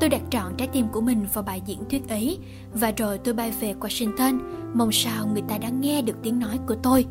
Tôi 0.00 0.08
đặt 0.10 0.22
trọn 0.30 0.56
trái 0.56 0.68
tim 0.72 0.86
của 0.92 1.00
mình 1.00 1.26
vào 1.32 1.44
bài 1.44 1.62
diễn 1.66 1.78
thuyết 1.90 2.08
ấy 2.08 2.38
và 2.74 2.92
rồi 2.96 3.18
tôi 3.18 3.34
bay 3.34 3.52
về 3.60 3.74
Washington, 3.80 4.38
mong 4.74 4.92
sao 4.92 5.26
người 5.26 5.42
ta 5.48 5.58
đã 5.58 5.68
nghe 5.68 6.02
được 6.02 6.16
tiếng 6.22 6.38
nói 6.38 6.58
của 6.68 6.76
tôi. 6.82 7.06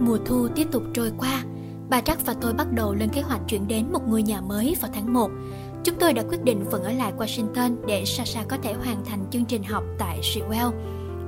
Mùa 0.00 0.18
thu 0.26 0.48
tiếp 0.48 0.66
tục 0.72 0.82
trôi 0.94 1.12
qua, 1.18 1.44
bà 1.90 2.00
Trắc 2.00 2.26
và 2.26 2.34
tôi 2.40 2.52
bắt 2.52 2.72
đầu 2.72 2.94
lên 2.94 3.08
kế 3.08 3.20
hoạch 3.20 3.40
chuyển 3.48 3.68
đến 3.68 3.92
một 3.92 4.08
ngôi 4.08 4.22
nhà 4.22 4.40
mới 4.40 4.76
vào 4.80 4.90
tháng 4.94 5.12
1. 5.12 5.30
Chúng 5.84 5.98
tôi 6.00 6.12
đã 6.12 6.22
quyết 6.28 6.44
định 6.44 6.64
vẫn 6.70 6.82
ở 6.82 6.92
lại 6.92 7.12
Washington 7.18 7.76
để 7.86 8.04
Sasha 8.04 8.44
có 8.48 8.56
thể 8.62 8.72
hoàn 8.72 9.04
thành 9.04 9.26
chương 9.30 9.44
trình 9.44 9.62
học 9.62 9.84
tại 9.98 10.20
Sewell. 10.22 10.70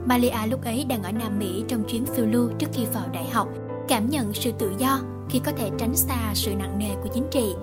Malia 0.06 0.46
lúc 0.50 0.64
ấy 0.64 0.84
đang 0.88 1.02
ở 1.02 1.12
Nam 1.12 1.38
Mỹ 1.38 1.64
trong 1.68 1.84
chuyến 1.84 2.06
phiêu 2.06 2.26
lưu 2.26 2.50
trước 2.58 2.66
khi 2.72 2.84
vào 2.92 3.04
đại 3.12 3.30
học, 3.30 3.48
cảm 3.88 4.10
nhận 4.10 4.34
sự 4.34 4.52
tự 4.58 4.72
do 4.78 5.00
khi 5.28 5.38
có 5.38 5.52
thể 5.56 5.70
tránh 5.78 5.94
xa 5.94 6.32
sự 6.34 6.54
nặng 6.54 6.78
nề 6.78 6.94
của 7.02 7.08
chính 7.14 7.24
trị. 7.30 7.54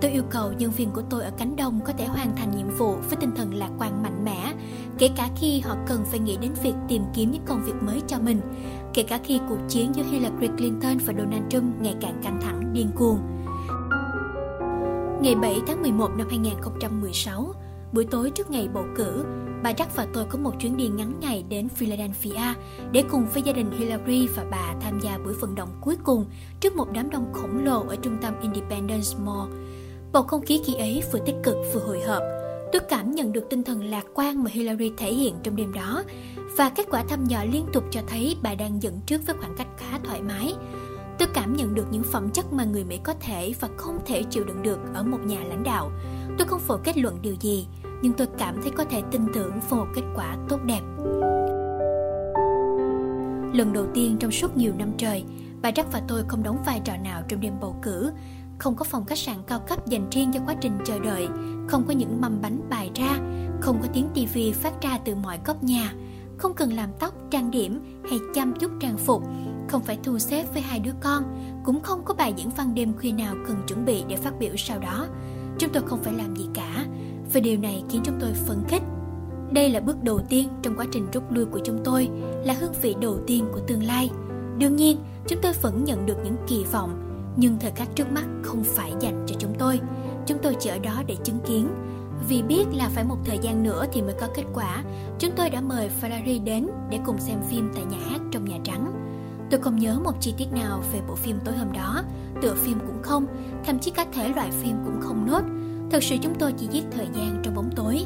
Tôi 0.00 0.10
yêu 0.10 0.22
cầu 0.30 0.52
nhân 0.52 0.70
viên 0.70 0.90
của 0.90 1.02
tôi 1.10 1.22
ở 1.24 1.30
cánh 1.38 1.56
đông 1.56 1.80
có 1.86 1.92
thể 1.98 2.04
hoàn 2.04 2.36
thành 2.36 2.56
nhiệm 2.56 2.76
vụ 2.78 2.92
với 2.92 3.16
tinh 3.20 3.30
thần 3.36 3.54
lạc 3.54 3.70
quan 3.78 4.02
mạnh 4.02 4.24
mẽ, 4.24 4.52
kể 4.98 5.10
cả 5.16 5.28
khi 5.36 5.60
họ 5.60 5.76
cần 5.86 6.04
phải 6.04 6.18
nghĩ 6.18 6.36
đến 6.36 6.52
việc 6.62 6.74
tìm 6.88 7.02
kiếm 7.14 7.30
những 7.30 7.44
công 7.46 7.64
việc 7.64 7.74
mới 7.80 8.00
cho 8.06 8.18
mình, 8.18 8.40
kể 8.94 9.02
cả 9.02 9.18
khi 9.24 9.40
cuộc 9.48 9.58
chiến 9.68 9.94
giữa 9.94 10.04
Hillary 10.10 10.48
Clinton 10.56 10.98
và 10.98 11.14
Donald 11.18 11.44
Trump 11.50 11.80
ngày 11.80 11.94
càng 12.00 12.20
căng 12.22 12.40
thẳng 12.42 12.72
điên 12.72 12.90
cuồng. 12.96 13.18
Ngày 15.22 15.34
7 15.34 15.60
tháng 15.66 15.82
11 15.82 16.10
năm 16.16 16.26
2016, 16.30 17.54
buổi 17.92 18.04
tối 18.04 18.30
trước 18.30 18.50
ngày 18.50 18.68
bầu 18.74 18.84
cử, 18.96 19.24
bà 19.62 19.72
Jack 19.72 19.86
và 19.94 20.06
tôi 20.12 20.24
có 20.28 20.38
một 20.38 20.52
chuyến 20.60 20.76
đi 20.76 20.88
ngắn 20.88 21.20
ngày 21.20 21.44
đến 21.48 21.68
Philadelphia 21.68 22.54
để 22.92 23.04
cùng 23.10 23.26
với 23.34 23.42
gia 23.42 23.52
đình 23.52 23.70
Hillary 23.70 24.26
và 24.26 24.44
bà 24.50 24.74
tham 24.80 25.00
gia 25.00 25.18
buổi 25.18 25.34
vận 25.34 25.54
động 25.54 25.68
cuối 25.80 25.96
cùng 26.04 26.26
trước 26.60 26.76
một 26.76 26.86
đám 26.92 27.10
đông 27.10 27.32
khổng 27.32 27.64
lồ 27.64 27.84
ở 27.88 27.96
trung 27.96 28.16
tâm 28.22 28.34
Independence 28.42 29.08
Mall. 29.24 29.52
Bầu 30.12 30.22
không 30.22 30.46
khí 30.46 30.60
khi 30.64 30.74
ấy 30.74 31.02
vừa 31.12 31.18
tích 31.26 31.36
cực 31.42 31.56
vừa 31.74 31.80
hồi 31.80 32.00
hộp. 32.00 32.22
Tôi 32.72 32.82
cảm 32.88 33.10
nhận 33.10 33.32
được 33.32 33.44
tinh 33.50 33.64
thần 33.64 33.84
lạc 33.84 34.04
quan 34.14 34.44
mà 34.44 34.50
Hillary 34.50 34.92
thể 34.96 35.12
hiện 35.12 35.34
trong 35.42 35.56
đêm 35.56 35.72
đó 35.72 36.02
và 36.56 36.68
kết 36.68 36.86
quả 36.90 37.04
thăm 37.08 37.24
dò 37.24 37.44
liên 37.52 37.66
tục 37.72 37.84
cho 37.90 38.00
thấy 38.06 38.36
bà 38.42 38.54
đang 38.54 38.82
dẫn 38.82 39.00
trước 39.06 39.26
với 39.26 39.36
khoảng 39.38 39.54
cách 39.56 39.68
khá 39.76 39.98
thoải 40.04 40.22
mái. 40.22 40.54
Tôi 41.18 41.28
cảm 41.34 41.56
nhận 41.56 41.74
được 41.74 41.86
những 41.90 42.02
phẩm 42.02 42.30
chất 42.30 42.52
mà 42.52 42.64
người 42.64 42.84
Mỹ 42.84 43.00
có 43.04 43.14
thể 43.20 43.54
và 43.60 43.68
không 43.76 43.98
thể 44.06 44.22
chịu 44.22 44.44
đựng 44.44 44.62
được 44.62 44.78
ở 44.94 45.02
một 45.02 45.18
nhà 45.24 45.40
lãnh 45.48 45.62
đạo. 45.62 45.90
Tôi 46.38 46.46
không 46.46 46.60
phủ 46.60 46.76
kết 46.84 46.98
luận 46.98 47.18
điều 47.22 47.34
gì, 47.40 47.66
nhưng 48.02 48.12
tôi 48.12 48.26
cảm 48.38 48.62
thấy 48.62 48.70
có 48.70 48.84
thể 48.84 49.02
tin 49.10 49.22
tưởng 49.34 49.52
vào 49.68 49.80
một 49.80 49.90
kết 49.94 50.02
quả 50.14 50.36
tốt 50.48 50.60
đẹp. 50.64 50.80
Lần 53.52 53.72
đầu 53.72 53.86
tiên 53.94 54.16
trong 54.20 54.30
suốt 54.30 54.56
nhiều 54.56 54.72
năm 54.78 54.92
trời, 54.98 55.24
bà 55.62 55.70
Jack 55.70 55.84
và 55.92 56.02
tôi 56.08 56.24
không 56.28 56.42
đóng 56.42 56.62
vai 56.66 56.80
trò 56.84 56.96
nào 56.96 57.22
trong 57.28 57.40
đêm 57.40 57.52
bầu 57.60 57.76
cử. 57.82 58.12
Không 58.58 58.76
có 58.76 58.84
phòng 58.84 59.04
khách 59.04 59.18
sạn 59.18 59.36
cao 59.46 59.60
cấp 59.68 59.86
dành 59.86 60.10
riêng 60.10 60.30
cho 60.34 60.40
quá 60.46 60.54
trình 60.60 60.78
chờ 60.84 60.98
đợi, 60.98 61.28
không 61.68 61.84
có 61.86 61.92
những 61.92 62.20
mâm 62.20 62.40
bánh 62.42 62.60
bài 62.70 62.90
ra, 62.94 63.18
không 63.60 63.78
có 63.82 63.88
tiếng 63.92 64.08
tivi 64.14 64.52
phát 64.52 64.82
ra 64.82 64.98
từ 65.04 65.14
mọi 65.14 65.38
góc 65.44 65.62
nhà, 65.62 65.94
không 66.38 66.54
cần 66.54 66.72
làm 66.72 66.90
tóc, 66.98 67.14
trang 67.30 67.50
điểm 67.50 68.02
hay 68.10 68.18
chăm 68.34 68.54
chút 68.60 68.70
trang 68.80 68.96
phục, 68.96 69.22
không 69.72 69.82
phải 69.82 69.98
thu 70.02 70.18
xếp 70.18 70.44
với 70.52 70.62
hai 70.62 70.80
đứa 70.80 70.92
con, 71.00 71.22
cũng 71.64 71.80
không 71.80 72.04
có 72.04 72.14
bài 72.14 72.34
diễn 72.36 72.50
văn 72.56 72.74
đêm 72.74 72.92
khuya 73.00 73.12
nào 73.12 73.34
cần 73.46 73.56
chuẩn 73.68 73.84
bị 73.84 74.04
để 74.08 74.16
phát 74.16 74.38
biểu 74.38 74.56
sau 74.56 74.78
đó. 74.78 75.06
Chúng 75.58 75.70
tôi 75.72 75.82
không 75.86 76.02
phải 76.02 76.14
làm 76.14 76.36
gì 76.36 76.48
cả, 76.54 76.86
và 77.32 77.40
điều 77.40 77.58
này 77.58 77.84
khiến 77.90 78.02
chúng 78.04 78.16
tôi 78.20 78.32
phấn 78.32 78.58
khích. 78.68 78.82
Đây 79.52 79.70
là 79.70 79.80
bước 79.80 80.02
đầu 80.02 80.20
tiên 80.28 80.48
trong 80.62 80.76
quá 80.76 80.86
trình 80.92 81.06
rút 81.12 81.22
lui 81.30 81.44
của 81.44 81.60
chúng 81.64 81.80
tôi, 81.84 82.08
là 82.44 82.54
hương 82.54 82.72
vị 82.82 82.94
đầu 83.00 83.18
tiên 83.26 83.44
của 83.52 83.60
tương 83.66 83.82
lai. 83.82 84.10
Đương 84.58 84.76
nhiên, 84.76 84.98
chúng 85.28 85.38
tôi 85.42 85.52
vẫn 85.62 85.84
nhận 85.84 86.06
được 86.06 86.16
những 86.24 86.36
kỳ 86.48 86.64
vọng, 86.72 86.90
nhưng 87.36 87.58
thời 87.60 87.70
khắc 87.70 87.96
trước 87.96 88.12
mắt 88.12 88.24
không 88.42 88.64
phải 88.64 88.92
dành 89.00 89.24
cho 89.26 89.34
chúng 89.38 89.54
tôi. 89.58 89.80
Chúng 90.26 90.38
tôi 90.42 90.56
chỉ 90.60 90.70
ở 90.70 90.78
đó 90.78 91.02
để 91.06 91.16
chứng 91.24 91.40
kiến. 91.46 91.68
Vì 92.28 92.42
biết 92.42 92.64
là 92.72 92.88
phải 92.88 93.04
một 93.04 93.18
thời 93.24 93.38
gian 93.38 93.62
nữa 93.62 93.86
thì 93.92 94.02
mới 94.02 94.14
có 94.20 94.28
kết 94.34 94.44
quả, 94.54 94.84
chúng 95.18 95.30
tôi 95.36 95.50
đã 95.50 95.60
mời 95.60 95.90
Ferrari 96.00 96.44
đến 96.44 96.66
để 96.90 96.98
cùng 97.06 97.18
xem 97.18 97.38
phim 97.50 97.70
tại 97.74 97.84
nhà 97.84 97.98
hát 98.10 98.20
trong 98.30 98.44
Nhà 98.44 98.58
Trắng. 98.64 98.92
Tôi 99.52 99.60
không 99.60 99.76
nhớ 99.76 99.98
một 100.04 100.12
chi 100.20 100.34
tiết 100.38 100.52
nào 100.52 100.82
về 100.92 101.00
bộ 101.08 101.14
phim 101.14 101.38
tối 101.44 101.54
hôm 101.56 101.72
đó, 101.72 102.02
tựa 102.42 102.54
phim 102.54 102.78
cũng 102.86 103.02
không, 103.02 103.26
thậm 103.64 103.78
chí 103.78 103.90
các 103.90 104.08
thể 104.12 104.28
loại 104.28 104.50
phim 104.50 104.76
cũng 104.84 105.00
không 105.00 105.26
nốt. 105.26 105.42
Thật 105.90 106.02
sự 106.02 106.16
chúng 106.22 106.34
tôi 106.38 106.52
chỉ 106.58 106.66
giết 106.70 106.84
thời 106.90 107.06
gian 107.14 107.40
trong 107.42 107.54
bóng 107.54 107.70
tối. 107.76 108.04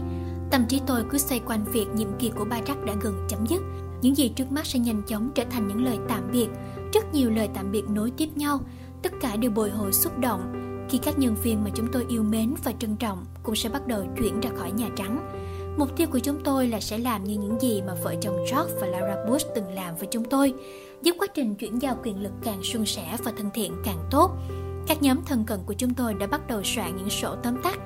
Tâm 0.51 0.65
trí 0.69 0.81
tôi 0.87 1.05
cứ 1.11 1.19
xoay 1.19 1.41
quanh 1.47 1.65
việc 1.73 1.87
nhiệm 1.95 2.09
kỳ 2.19 2.31
của 2.31 2.45
ba 2.45 2.61
Trắc 2.67 2.85
đã 2.85 2.95
gần 3.01 3.27
chấm 3.29 3.47
dứt. 3.47 3.63
Những 4.03 4.17
gì 4.17 4.29
trước 4.29 4.53
mắt 4.53 4.67
sẽ 4.67 4.79
nhanh 4.79 5.03
chóng 5.07 5.31
trở 5.35 5.45
thành 5.51 5.69
những 5.69 5.85
lời 5.85 5.99
tạm 6.09 6.31
biệt. 6.33 6.49
Rất 6.93 7.15
nhiều 7.15 7.31
lời 7.31 7.49
tạm 7.55 7.73
biệt 7.73 7.85
nối 7.89 8.11
tiếp 8.17 8.29
nhau. 8.37 8.61
Tất 9.03 9.13
cả 9.21 9.37
đều 9.37 9.51
bồi 9.51 9.71
hồi 9.71 9.93
xúc 9.93 10.19
động 10.19 10.41
khi 10.91 10.99
các 10.99 11.19
nhân 11.19 11.35
viên 11.43 11.65
mà 11.65 11.71
chúng 11.75 11.93
tôi 11.93 12.07
yêu 12.09 12.23
mến 12.23 12.55
và 12.65 12.73
trân 12.79 12.97
trọng 12.97 13.25
cũng 13.43 13.57
sẽ 13.57 13.69
bắt 13.69 13.87
đầu 13.87 14.05
chuyển 14.19 14.41
ra 14.41 14.51
khỏi 14.57 14.73
Nhà 14.73 14.89
Trắng. 14.97 15.33
Mục 15.79 15.97
tiêu 15.97 16.07
của 16.13 16.19
chúng 16.19 16.41
tôi 16.45 16.69
là 16.69 16.81
sẽ 16.81 16.99
làm 16.99 17.25
như 17.25 17.35
những 17.35 17.61
gì 17.61 17.83
mà 17.87 17.95
vợ 18.03 18.15
chồng 18.21 18.37
George 18.37 18.75
và 18.81 18.87
Laura 18.87 19.25
Bush 19.29 19.47
từng 19.55 19.75
làm 19.75 19.97
với 19.97 20.09
chúng 20.11 20.25
tôi, 20.25 20.55
giúp 21.03 21.17
quá 21.19 21.27
trình 21.35 21.55
chuyển 21.55 21.83
giao 21.83 21.97
quyền 22.03 22.23
lực 22.23 22.33
càng 22.43 22.63
suôn 22.63 22.87
sẻ 22.87 23.17
và 23.25 23.33
thân 23.37 23.51
thiện 23.55 23.73
càng 23.85 23.99
tốt. 24.11 24.31
Các 24.87 25.03
nhóm 25.03 25.23
thân 25.27 25.45
cận 25.45 25.61
của 25.67 25.75
chúng 25.75 25.95
tôi 25.95 26.15
đã 26.15 26.27
bắt 26.27 26.47
đầu 26.49 26.63
soạn 26.65 26.97
những 26.97 27.11
sổ 27.11 27.37
tóm 27.43 27.63
tắt 27.63 27.79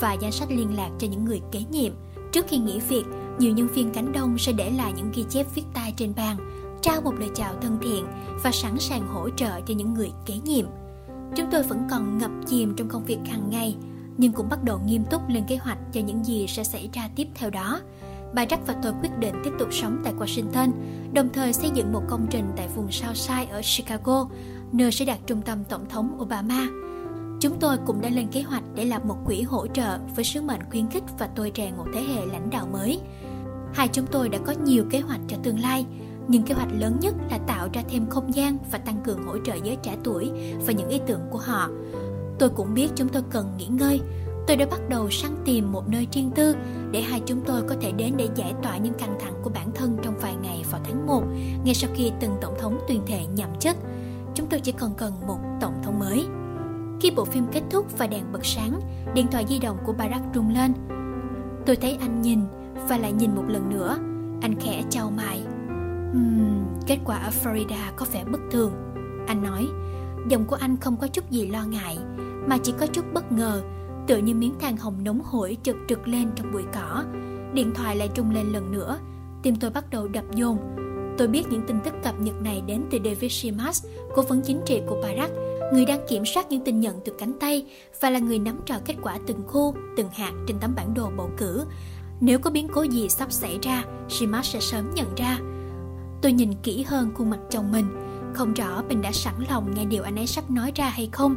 và 0.00 0.12
danh 0.12 0.32
sách 0.32 0.48
liên 0.50 0.76
lạc 0.76 0.90
cho 0.98 1.08
những 1.08 1.24
người 1.24 1.40
kế 1.52 1.60
nhiệm. 1.70 1.92
Trước 2.32 2.44
khi 2.48 2.58
nghỉ 2.58 2.80
việc, 2.88 3.04
nhiều 3.38 3.52
nhân 3.52 3.68
viên 3.68 3.90
cánh 3.90 4.12
đông 4.12 4.38
sẽ 4.38 4.52
để 4.52 4.70
lại 4.70 4.92
những 4.96 5.12
ghi 5.14 5.24
chép 5.28 5.46
viết 5.54 5.62
tay 5.74 5.94
trên 5.96 6.12
bàn, 6.16 6.36
trao 6.82 7.00
một 7.00 7.14
lời 7.18 7.30
chào 7.34 7.54
thân 7.60 7.78
thiện 7.82 8.06
và 8.42 8.50
sẵn 8.52 8.78
sàng 8.78 9.06
hỗ 9.06 9.30
trợ 9.30 9.60
cho 9.60 9.74
những 9.74 9.94
người 9.94 10.10
kế 10.26 10.34
nhiệm. 10.44 10.66
Chúng 11.36 11.46
tôi 11.50 11.62
vẫn 11.62 11.86
còn 11.90 12.18
ngập 12.18 12.30
chìm 12.46 12.74
trong 12.76 12.88
công 12.88 13.04
việc 13.04 13.18
hàng 13.26 13.50
ngày, 13.50 13.76
nhưng 14.16 14.32
cũng 14.32 14.48
bắt 14.48 14.64
đầu 14.64 14.80
nghiêm 14.86 15.04
túc 15.10 15.28
lên 15.28 15.44
kế 15.48 15.56
hoạch 15.56 15.78
cho 15.92 16.00
những 16.00 16.24
gì 16.24 16.46
sẽ 16.46 16.64
xảy 16.64 16.90
ra 16.92 17.08
tiếp 17.16 17.28
theo 17.34 17.50
đó. 17.50 17.80
Bà 18.34 18.44
Jack 18.44 18.58
và 18.66 18.74
tôi 18.82 18.92
quyết 19.02 19.18
định 19.18 19.34
tiếp 19.44 19.50
tục 19.58 19.68
sống 19.72 20.00
tại 20.04 20.14
Washington, 20.18 20.70
đồng 21.12 21.28
thời 21.32 21.52
xây 21.52 21.70
dựng 21.74 21.92
một 21.92 22.02
công 22.08 22.26
trình 22.30 22.44
tại 22.56 22.68
vùng 22.76 22.90
Southside 22.90 23.46
ở 23.50 23.60
Chicago, 23.76 24.28
nơi 24.72 24.92
sẽ 24.92 25.04
đặt 25.04 25.18
trung 25.26 25.42
tâm 25.42 25.64
Tổng 25.64 25.88
thống 25.88 26.18
Obama. 26.20 26.66
Chúng 27.40 27.60
tôi 27.60 27.76
cũng 27.86 28.00
đã 28.00 28.08
lên 28.08 28.28
kế 28.28 28.42
hoạch 28.42 28.62
để 28.74 28.84
lập 28.84 29.04
một 29.04 29.16
quỹ 29.26 29.42
hỗ 29.42 29.66
trợ 29.66 29.98
với 30.16 30.24
sứ 30.24 30.42
mệnh 30.42 30.60
khuyến 30.70 30.88
khích 30.88 31.04
và 31.18 31.28
tôi 31.36 31.52
rèn 31.56 31.76
một 31.76 31.86
thế 31.94 32.00
hệ 32.00 32.26
lãnh 32.26 32.50
đạo 32.50 32.66
mới. 32.72 33.00
Hai 33.74 33.88
chúng 33.88 34.06
tôi 34.06 34.28
đã 34.28 34.38
có 34.38 34.54
nhiều 34.64 34.84
kế 34.90 35.00
hoạch 35.00 35.20
cho 35.28 35.36
tương 35.42 35.60
lai, 35.60 35.86
nhưng 36.28 36.42
kế 36.42 36.54
hoạch 36.54 36.68
lớn 36.78 36.96
nhất 37.00 37.14
là 37.30 37.38
tạo 37.38 37.68
ra 37.72 37.82
thêm 37.88 38.06
không 38.10 38.34
gian 38.34 38.58
và 38.70 38.78
tăng 38.78 39.00
cường 39.04 39.26
hỗ 39.26 39.38
trợ 39.44 39.54
giới 39.64 39.76
trẻ 39.82 39.96
tuổi 40.04 40.30
và 40.66 40.72
những 40.72 40.88
ý 40.88 41.00
tưởng 41.06 41.20
của 41.30 41.38
họ. 41.38 41.68
Tôi 42.38 42.48
cũng 42.48 42.74
biết 42.74 42.88
chúng 42.94 43.08
tôi 43.08 43.22
cần 43.30 43.46
nghỉ 43.58 43.66
ngơi. 43.66 44.00
Tôi 44.48 44.56
đã 44.56 44.66
bắt 44.70 44.80
đầu 44.88 45.10
săn 45.10 45.30
tìm 45.44 45.72
một 45.72 45.88
nơi 45.88 46.08
riêng 46.12 46.30
tư 46.30 46.56
để 46.90 47.00
hai 47.00 47.22
chúng 47.26 47.40
tôi 47.46 47.62
có 47.68 47.74
thể 47.80 47.92
đến 47.92 48.14
để 48.16 48.28
giải 48.34 48.54
tỏa 48.62 48.76
những 48.76 48.94
căng 48.94 49.18
thẳng 49.20 49.34
của 49.42 49.50
bản 49.50 49.70
thân 49.74 49.98
trong 50.02 50.14
vài 50.20 50.34
ngày 50.42 50.64
vào 50.70 50.80
tháng 50.84 51.06
1, 51.06 51.22
ngay 51.64 51.74
sau 51.74 51.90
khi 51.94 52.12
từng 52.20 52.32
tổng 52.40 52.54
thống 52.58 52.78
tuyên 52.88 53.02
thệ 53.06 53.26
nhậm 53.26 53.48
chức. 53.60 53.76
Chúng 54.34 54.46
tôi 54.46 54.60
chỉ 54.60 54.72
còn 54.72 54.94
cần 54.94 55.12
một 55.26 55.38
tổng 55.60 55.82
thống 55.84 55.98
mới. 55.98 56.26
Khi 57.00 57.10
bộ 57.10 57.24
phim 57.24 57.46
kết 57.52 57.62
thúc 57.70 57.98
và 57.98 58.06
đèn 58.06 58.32
bật 58.32 58.46
sáng, 58.46 58.80
điện 59.14 59.26
thoại 59.30 59.44
di 59.48 59.58
động 59.58 59.76
của 59.86 59.92
Barack 59.92 60.24
rung 60.34 60.54
lên. 60.54 60.72
Tôi 61.66 61.76
thấy 61.76 61.96
anh 62.00 62.22
nhìn 62.22 62.40
và 62.88 62.98
lại 62.98 63.12
nhìn 63.12 63.34
một 63.34 63.44
lần 63.48 63.70
nữa. 63.70 63.98
Anh 64.42 64.54
khẽ 64.60 64.82
trao 64.90 65.10
mày. 65.10 65.42
Uhm, 66.10 66.64
kết 66.86 66.98
quả 67.04 67.16
ở 67.16 67.30
Florida 67.42 67.92
có 67.96 68.06
vẻ 68.12 68.24
bất 68.24 68.40
thường. 68.50 68.72
Anh 69.26 69.42
nói, 69.42 69.66
giọng 70.28 70.44
của 70.44 70.56
anh 70.56 70.76
không 70.76 70.96
có 70.96 71.06
chút 71.06 71.30
gì 71.30 71.46
lo 71.46 71.64
ngại, 71.64 71.98
mà 72.46 72.58
chỉ 72.62 72.72
có 72.80 72.86
chút 72.86 73.04
bất 73.12 73.32
ngờ, 73.32 73.62
tựa 74.08 74.16
như 74.16 74.34
miếng 74.34 74.54
than 74.60 74.76
hồng 74.76 75.04
nóng 75.04 75.20
hổi 75.20 75.56
chực 75.62 75.76
trực 75.88 76.08
lên 76.08 76.30
trong 76.36 76.52
bụi 76.52 76.64
cỏ. 76.74 77.04
Điện 77.52 77.72
thoại 77.74 77.96
lại 77.96 78.08
trung 78.14 78.34
lên 78.34 78.52
lần 78.52 78.72
nữa, 78.72 78.98
tim 79.42 79.56
tôi 79.56 79.70
bắt 79.70 79.90
đầu 79.90 80.08
đập 80.08 80.24
dồn. 80.34 80.58
Tôi 81.18 81.28
biết 81.28 81.44
những 81.50 81.62
tin 81.66 81.80
tức 81.84 81.94
cập 82.04 82.20
nhật 82.20 82.42
này 82.42 82.62
đến 82.66 82.82
từ 82.90 82.98
David 83.04 83.32
Shimas, 83.32 83.86
cố 84.14 84.22
vấn 84.22 84.40
chính 84.40 84.60
trị 84.66 84.80
của 84.86 85.02
Barack, 85.02 85.34
người 85.72 85.84
đang 85.84 86.00
kiểm 86.08 86.24
soát 86.26 86.46
những 86.50 86.64
tin 86.64 86.80
nhận 86.80 87.00
từ 87.04 87.12
cánh 87.18 87.32
tay 87.40 87.66
và 88.00 88.10
là 88.10 88.18
người 88.18 88.38
nắm 88.38 88.60
trò 88.66 88.74
kết 88.84 88.94
quả 89.02 89.18
từng 89.26 89.42
khu, 89.46 89.74
từng 89.96 90.08
hạt 90.12 90.32
trên 90.46 90.58
tấm 90.60 90.74
bản 90.74 90.94
đồ 90.94 91.10
bầu 91.16 91.30
cử. 91.36 91.64
Nếu 92.20 92.38
có 92.38 92.50
biến 92.50 92.68
cố 92.74 92.82
gì 92.82 93.08
sắp 93.08 93.32
xảy 93.32 93.58
ra, 93.62 93.84
Shimas 94.08 94.46
sẽ 94.46 94.60
sớm 94.60 94.94
nhận 94.94 95.14
ra. 95.16 95.38
Tôi 96.22 96.32
nhìn 96.32 96.50
kỹ 96.62 96.82
hơn 96.82 97.10
khuôn 97.14 97.30
mặt 97.30 97.40
chồng 97.50 97.72
mình, 97.72 97.86
không 98.34 98.54
rõ 98.54 98.82
mình 98.88 99.02
đã 99.02 99.12
sẵn 99.12 99.34
lòng 99.50 99.74
nghe 99.74 99.84
điều 99.84 100.02
anh 100.02 100.16
ấy 100.16 100.26
sắp 100.26 100.50
nói 100.50 100.72
ra 100.74 100.88
hay 100.88 101.08
không. 101.12 101.36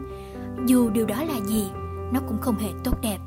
Dù 0.65 0.89
điều 0.89 1.05
đó 1.05 1.23
là 1.23 1.39
gì, 1.45 1.65
nó 2.11 2.19
cũng 2.27 2.37
không 2.41 2.57
hề 2.57 2.69
tốt 2.83 3.01
đẹp. 3.01 3.17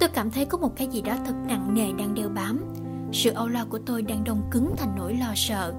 Tôi 0.00 0.08
cảm 0.08 0.30
thấy 0.30 0.44
có 0.44 0.58
một 0.58 0.76
cái 0.76 0.86
gì 0.86 1.02
đó 1.02 1.16
thật 1.26 1.34
nặng 1.48 1.74
nề 1.74 1.92
đang 1.92 2.14
đeo 2.14 2.28
bám. 2.28 2.64
Sự 3.12 3.30
âu 3.30 3.48
lo 3.48 3.64
của 3.70 3.78
tôi 3.78 4.02
đang 4.02 4.24
đông 4.24 4.42
cứng 4.50 4.74
thành 4.76 4.94
nỗi 4.96 5.14
lo 5.14 5.32
sợ. 5.34 5.74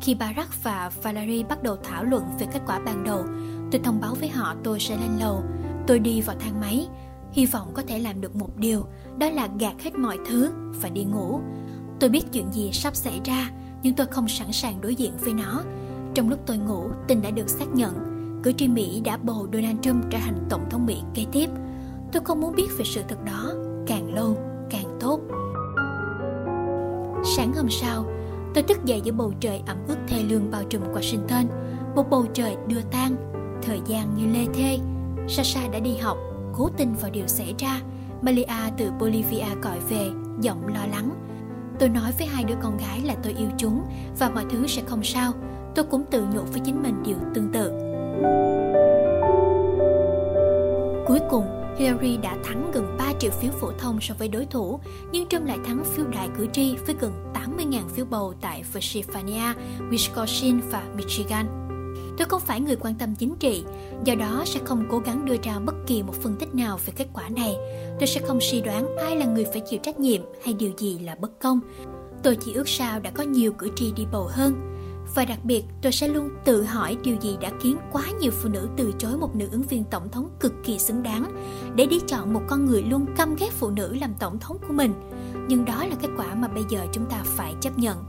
Khi 0.00 0.14
Barack 0.14 0.64
và 0.64 0.90
Valerie 1.02 1.44
bắt 1.44 1.62
đầu 1.62 1.76
thảo 1.82 2.04
luận 2.04 2.24
về 2.38 2.46
kết 2.52 2.60
quả 2.66 2.78
ban 2.78 3.04
đầu, 3.04 3.24
tôi 3.72 3.80
thông 3.84 4.00
báo 4.00 4.14
với 4.14 4.28
họ 4.28 4.54
tôi 4.64 4.80
sẽ 4.80 4.96
lên 4.96 5.18
lầu. 5.18 5.42
Tôi 5.86 5.98
đi 5.98 6.20
vào 6.20 6.36
thang 6.40 6.60
máy, 6.60 6.88
hy 7.32 7.46
vọng 7.46 7.70
có 7.74 7.82
thể 7.86 7.98
làm 7.98 8.20
được 8.20 8.36
một 8.36 8.56
điều, 8.56 8.86
đó 9.18 9.30
là 9.30 9.48
gạt 9.58 9.74
hết 9.82 9.94
mọi 9.94 10.18
thứ 10.28 10.50
và 10.82 10.88
đi 10.88 11.04
ngủ. 11.04 11.40
Tôi 12.00 12.10
biết 12.10 12.32
chuyện 12.32 12.52
gì 12.52 12.70
sắp 12.72 12.96
xảy 12.96 13.20
ra, 13.24 13.50
nhưng 13.82 13.94
tôi 13.94 14.06
không 14.06 14.28
sẵn 14.28 14.52
sàng 14.52 14.80
đối 14.80 14.94
diện 14.94 15.12
với 15.20 15.34
nó. 15.34 15.62
Trong 16.14 16.28
lúc 16.28 16.38
tôi 16.46 16.58
ngủ, 16.58 16.88
tin 17.08 17.22
đã 17.22 17.30
được 17.30 17.48
xác 17.48 17.68
nhận. 17.74 18.10
Cử 18.42 18.52
tri 18.52 18.68
Mỹ 18.68 19.00
đã 19.00 19.16
bầu 19.16 19.48
Donald 19.52 19.80
Trump 19.82 20.04
trở 20.10 20.18
thành 20.18 20.46
Tổng 20.48 20.70
thống 20.70 20.86
Mỹ 20.86 21.02
kế 21.14 21.24
tiếp. 21.32 21.50
Tôi 22.12 22.22
không 22.24 22.40
muốn 22.40 22.54
biết 22.54 22.68
về 22.78 22.84
sự 22.84 23.02
thật 23.08 23.24
đó, 23.24 23.52
càng 23.86 24.14
lâu 24.14 24.36
càng 24.70 24.96
tốt. 25.00 25.20
Sáng 27.24 27.52
hôm 27.56 27.70
sau, 27.70 28.04
tôi 28.54 28.62
thức 28.62 28.84
dậy 28.84 29.00
giữa 29.04 29.12
bầu 29.12 29.32
trời 29.40 29.62
ẩm 29.66 29.76
ướt 29.88 29.96
thê 30.08 30.22
lương 30.22 30.50
bao 30.50 30.62
trùm 30.70 30.82
Washington. 30.94 31.44
Một 31.94 32.10
bầu 32.10 32.26
trời 32.34 32.56
đưa 32.66 32.80
tan, 32.90 33.16
thời 33.62 33.80
gian 33.86 34.16
như 34.16 34.26
lê 34.32 34.46
thê. 34.54 34.78
Sasha 35.28 35.68
đã 35.72 35.78
đi 35.78 35.96
học, 35.96 36.18
cố 36.56 36.68
tin 36.76 36.92
vào 37.00 37.10
điều 37.10 37.26
xảy 37.26 37.54
ra. 37.58 37.80
Malia 38.22 38.70
từ 38.76 38.90
Bolivia 39.00 39.54
gọi 39.62 39.78
về, 39.88 40.10
giọng 40.40 40.66
lo 40.66 40.86
lắng. 40.86 41.10
Tôi 41.78 41.88
nói 41.88 42.12
với 42.18 42.26
hai 42.26 42.44
đứa 42.44 42.56
con 42.62 42.76
gái 42.76 43.00
là 43.04 43.14
tôi 43.22 43.32
yêu 43.38 43.48
chúng 43.56 43.82
và 44.18 44.30
mọi 44.30 44.44
thứ 44.50 44.66
sẽ 44.66 44.82
không 44.86 45.04
sao. 45.04 45.32
Tôi 45.74 45.84
cũng 45.84 46.04
tự 46.10 46.22
nhủ 46.22 46.42
với 46.52 46.60
chính 46.64 46.82
mình 46.82 47.02
điều 47.04 47.16
tương 47.34 47.52
tự. 47.52 47.70
Cuối 51.10 51.20
cùng, 51.30 51.44
Hillary 51.78 52.16
đã 52.16 52.36
thắng 52.44 52.70
gần 52.74 52.96
3 52.98 53.12
triệu 53.18 53.30
phiếu 53.30 53.50
phổ 53.52 53.72
thông 53.78 54.00
so 54.00 54.14
với 54.18 54.28
đối 54.28 54.46
thủ, 54.46 54.80
nhưng 55.12 55.28
Trump 55.28 55.46
lại 55.46 55.58
thắng 55.66 55.84
phiếu 55.84 56.06
đại 56.06 56.28
cử 56.38 56.46
tri 56.52 56.76
với 56.86 56.94
gần 57.00 57.12
80.000 57.34 57.88
phiếu 57.88 58.04
bầu 58.04 58.34
tại 58.40 58.62
Pennsylvania, 58.72 59.54
Wisconsin 59.90 60.60
và 60.70 60.82
Michigan. 60.96 61.46
Tôi 62.18 62.28
không 62.28 62.40
phải 62.40 62.60
người 62.60 62.76
quan 62.76 62.94
tâm 62.94 63.14
chính 63.14 63.34
trị, 63.40 63.64
do 64.04 64.14
đó 64.14 64.42
sẽ 64.46 64.60
không 64.64 64.86
cố 64.90 64.98
gắng 64.98 65.24
đưa 65.24 65.36
ra 65.42 65.58
bất 65.58 65.74
kỳ 65.86 66.02
một 66.02 66.14
phân 66.14 66.36
tích 66.36 66.54
nào 66.54 66.78
về 66.86 66.92
kết 66.96 67.06
quả 67.12 67.28
này. 67.28 67.56
Tôi 68.00 68.06
sẽ 68.06 68.20
không 68.26 68.38
suy 68.40 68.60
đoán 68.60 68.96
ai 68.96 69.16
là 69.16 69.26
người 69.26 69.44
phải 69.44 69.62
chịu 69.70 69.80
trách 69.82 70.00
nhiệm 70.00 70.20
hay 70.44 70.54
điều 70.54 70.70
gì 70.78 70.98
là 70.98 71.14
bất 71.14 71.40
công. 71.40 71.60
Tôi 72.22 72.36
chỉ 72.36 72.52
ước 72.52 72.68
sao 72.68 73.00
đã 73.00 73.10
có 73.10 73.22
nhiều 73.22 73.52
cử 73.52 73.70
tri 73.76 73.92
đi 73.92 74.06
bầu 74.12 74.28
hơn. 74.30 74.79
Và 75.14 75.24
đặc 75.24 75.38
biệt, 75.44 75.64
tôi 75.82 75.92
sẽ 75.92 76.08
luôn 76.08 76.28
tự 76.44 76.62
hỏi 76.62 76.96
điều 77.04 77.16
gì 77.20 77.36
đã 77.40 77.50
khiến 77.60 77.76
quá 77.92 78.04
nhiều 78.20 78.30
phụ 78.30 78.48
nữ 78.48 78.68
từ 78.76 78.94
chối 78.98 79.16
một 79.16 79.36
nữ 79.36 79.48
ứng 79.52 79.62
viên 79.62 79.84
tổng 79.84 80.08
thống 80.08 80.30
cực 80.40 80.52
kỳ 80.64 80.78
xứng 80.78 81.02
đáng 81.02 81.24
để 81.74 81.86
đi 81.86 82.00
chọn 82.06 82.32
một 82.32 82.42
con 82.48 82.66
người 82.66 82.82
luôn 82.82 83.06
căm 83.16 83.36
ghét 83.36 83.52
phụ 83.52 83.70
nữ 83.70 83.94
làm 84.00 84.14
tổng 84.18 84.38
thống 84.38 84.58
của 84.68 84.72
mình. 84.74 84.92
Nhưng 85.48 85.64
đó 85.64 85.84
là 85.84 85.94
kết 86.02 86.08
quả 86.16 86.34
mà 86.34 86.48
bây 86.48 86.62
giờ 86.70 86.86
chúng 86.92 87.06
ta 87.10 87.22
phải 87.24 87.54
chấp 87.60 87.78
nhận. 87.78 88.04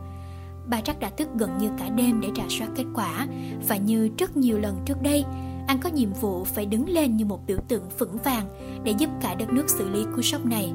Bà 0.67 0.81
chắc 0.81 0.99
đã 0.99 1.09
thức 1.09 1.27
gần 1.35 1.57
như 1.57 1.69
cả 1.79 1.89
đêm 1.89 2.21
để 2.21 2.29
rà 2.35 2.43
soát 2.49 2.67
kết 2.75 2.85
quả 2.93 3.27
và 3.67 3.77
như 3.77 4.09
rất 4.17 4.37
nhiều 4.37 4.59
lần 4.59 4.77
trước 4.85 5.01
đây, 5.01 5.25
anh 5.67 5.79
có 5.83 5.89
nhiệm 5.89 6.13
vụ 6.13 6.43
phải 6.43 6.65
đứng 6.65 6.89
lên 6.89 7.17
như 7.17 7.25
một 7.25 7.47
biểu 7.47 7.57
tượng 7.67 7.83
vững 7.97 8.17
vàng 8.23 8.45
để 8.83 8.93
giúp 8.97 9.09
cả 9.21 9.35
đất 9.35 9.49
nước 9.49 9.69
xử 9.69 9.89
lý 9.89 10.05
cú 10.15 10.21
sốc 10.21 10.45
này. 10.45 10.73